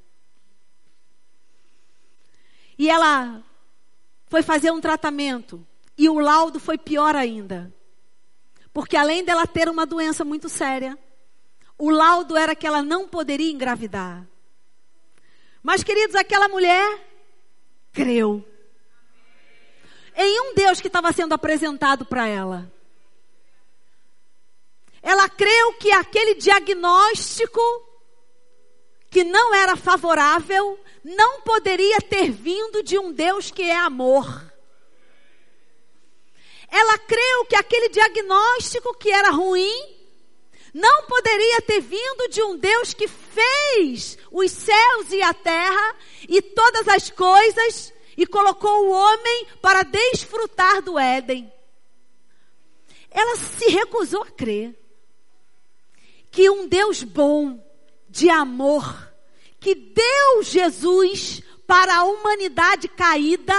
[2.80, 3.44] E ela
[4.26, 5.66] foi fazer um tratamento.
[5.98, 7.70] E o laudo foi pior ainda.
[8.72, 10.98] Porque além dela ter uma doença muito séria,
[11.76, 14.26] o laudo era que ela não poderia engravidar.
[15.62, 17.06] Mas, queridos, aquela mulher
[17.92, 18.42] creu
[20.16, 22.72] em um Deus que estava sendo apresentado para ela.
[25.02, 27.60] Ela creu que aquele diagnóstico
[29.10, 34.50] que não era favorável não poderia ter vindo de um Deus que é amor.
[36.68, 39.98] Ela creu que aquele diagnóstico que era ruim
[40.72, 45.96] não poderia ter vindo de um Deus que fez os céus e a terra
[46.28, 51.52] e todas as coisas e colocou o homem para desfrutar do Éden.
[53.10, 54.78] Ela se recusou a crer
[56.30, 57.60] que um Deus bom,
[58.08, 59.09] de amor,
[59.60, 63.56] que deu Jesus para a humanidade caída,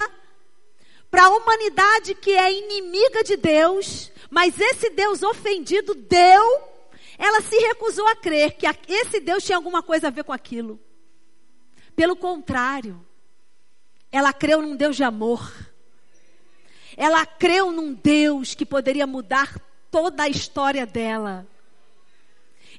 [1.10, 6.62] para a humanidade que é inimiga de Deus, mas esse Deus ofendido deu,
[7.18, 10.80] ela se recusou a crer que esse Deus tinha alguma coisa a ver com aquilo.
[11.96, 13.06] Pelo contrário,
[14.12, 15.54] ela creu num Deus de amor.
[16.98, 19.60] Ela creu num Deus que poderia mudar
[19.92, 21.48] toda a história dela.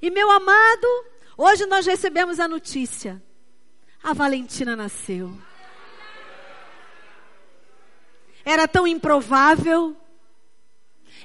[0.00, 1.04] E meu amado,
[1.36, 3.22] hoje nós recebemos a notícia.
[4.02, 5.36] A Valentina nasceu.
[8.44, 9.96] Era tão improvável.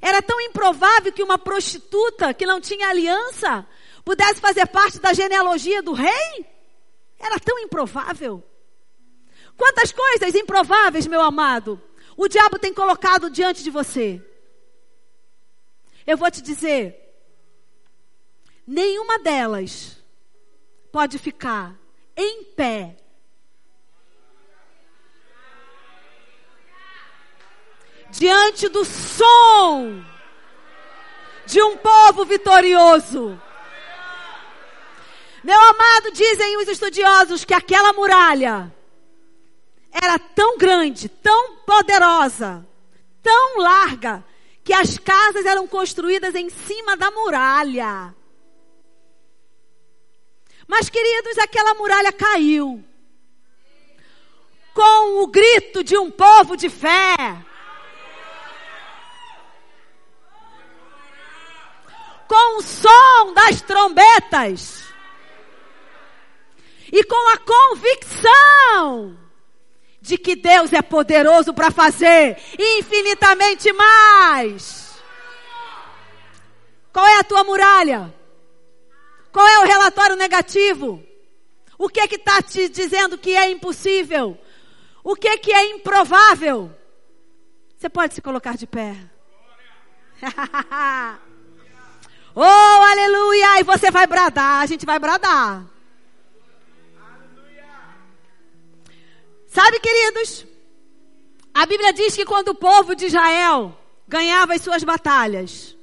[0.01, 3.67] Era tão improvável que uma prostituta que não tinha aliança
[4.05, 6.45] pudesse fazer parte da genealogia do rei.
[7.19, 8.43] Era tão improvável.
[9.57, 11.81] Quantas coisas improváveis, meu amado,
[12.15, 14.23] o diabo tem colocado diante de você.
[16.05, 16.95] Eu vou te dizer,
[18.65, 19.96] nenhuma delas
[20.91, 21.75] pode ficar
[22.15, 22.97] em pé.
[28.09, 30.03] Diante do som,
[31.45, 33.39] de um povo vitorioso.
[35.43, 38.73] Meu amado, dizem os estudiosos que aquela muralha
[39.91, 42.65] era tão grande, tão poderosa,
[43.21, 44.23] tão larga,
[44.63, 48.13] que as casas eram construídas em cima da muralha.
[50.67, 52.83] Mas, queridos, aquela muralha caiu.
[54.73, 57.15] Com o grito de um povo de fé.
[62.27, 64.83] Com o som das trombetas.
[66.91, 69.17] E com a convicção
[70.01, 75.01] de que Deus é poderoso para fazer infinitamente mais.
[76.93, 78.13] Qual é a tua muralha?
[79.31, 81.03] Qual é o relatório negativo?
[81.77, 84.37] O que é que está te dizendo que é impossível?
[85.03, 86.71] O que é que é improvável?
[87.77, 88.95] Você pode se colocar de pé.
[92.35, 93.59] oh, aleluia!
[93.59, 95.63] E você vai bradar, a gente vai bradar.
[99.47, 100.45] Sabe, queridos?
[101.53, 103.75] A Bíblia diz que quando o povo de Israel
[104.07, 105.75] ganhava as suas batalhas,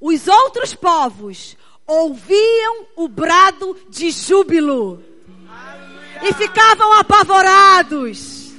[0.00, 1.56] os outros povos
[1.86, 5.00] ouviam o brado de júbilo
[6.22, 8.50] e ficavam apavorados.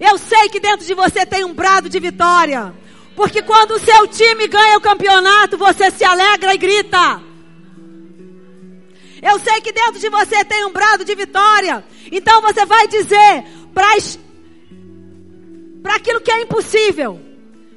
[0.00, 2.74] Eu sei que dentro de você tem um brado de vitória,
[3.14, 7.20] porque quando o seu time ganha o campeonato, você se alegra e grita.
[9.20, 11.84] Eu sei que dentro de você tem um brado de vitória.
[12.10, 13.86] Então você vai dizer para
[15.94, 17.20] aquilo que é impossível,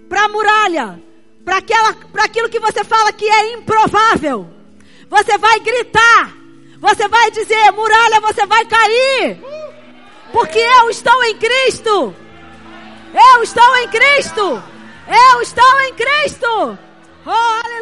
[0.10, 1.00] para a muralha,
[1.46, 1.58] para
[2.26, 4.50] aquilo que você fala que é improvável.
[5.08, 6.34] Você vai gritar,
[6.80, 9.40] você vai dizer: muralha, você vai cair,
[10.34, 12.16] porque eu estou em Cristo.
[13.14, 14.64] Eu estou em Cristo.
[15.08, 16.78] Eu estou em Cristo.
[17.26, 17.76] Oh,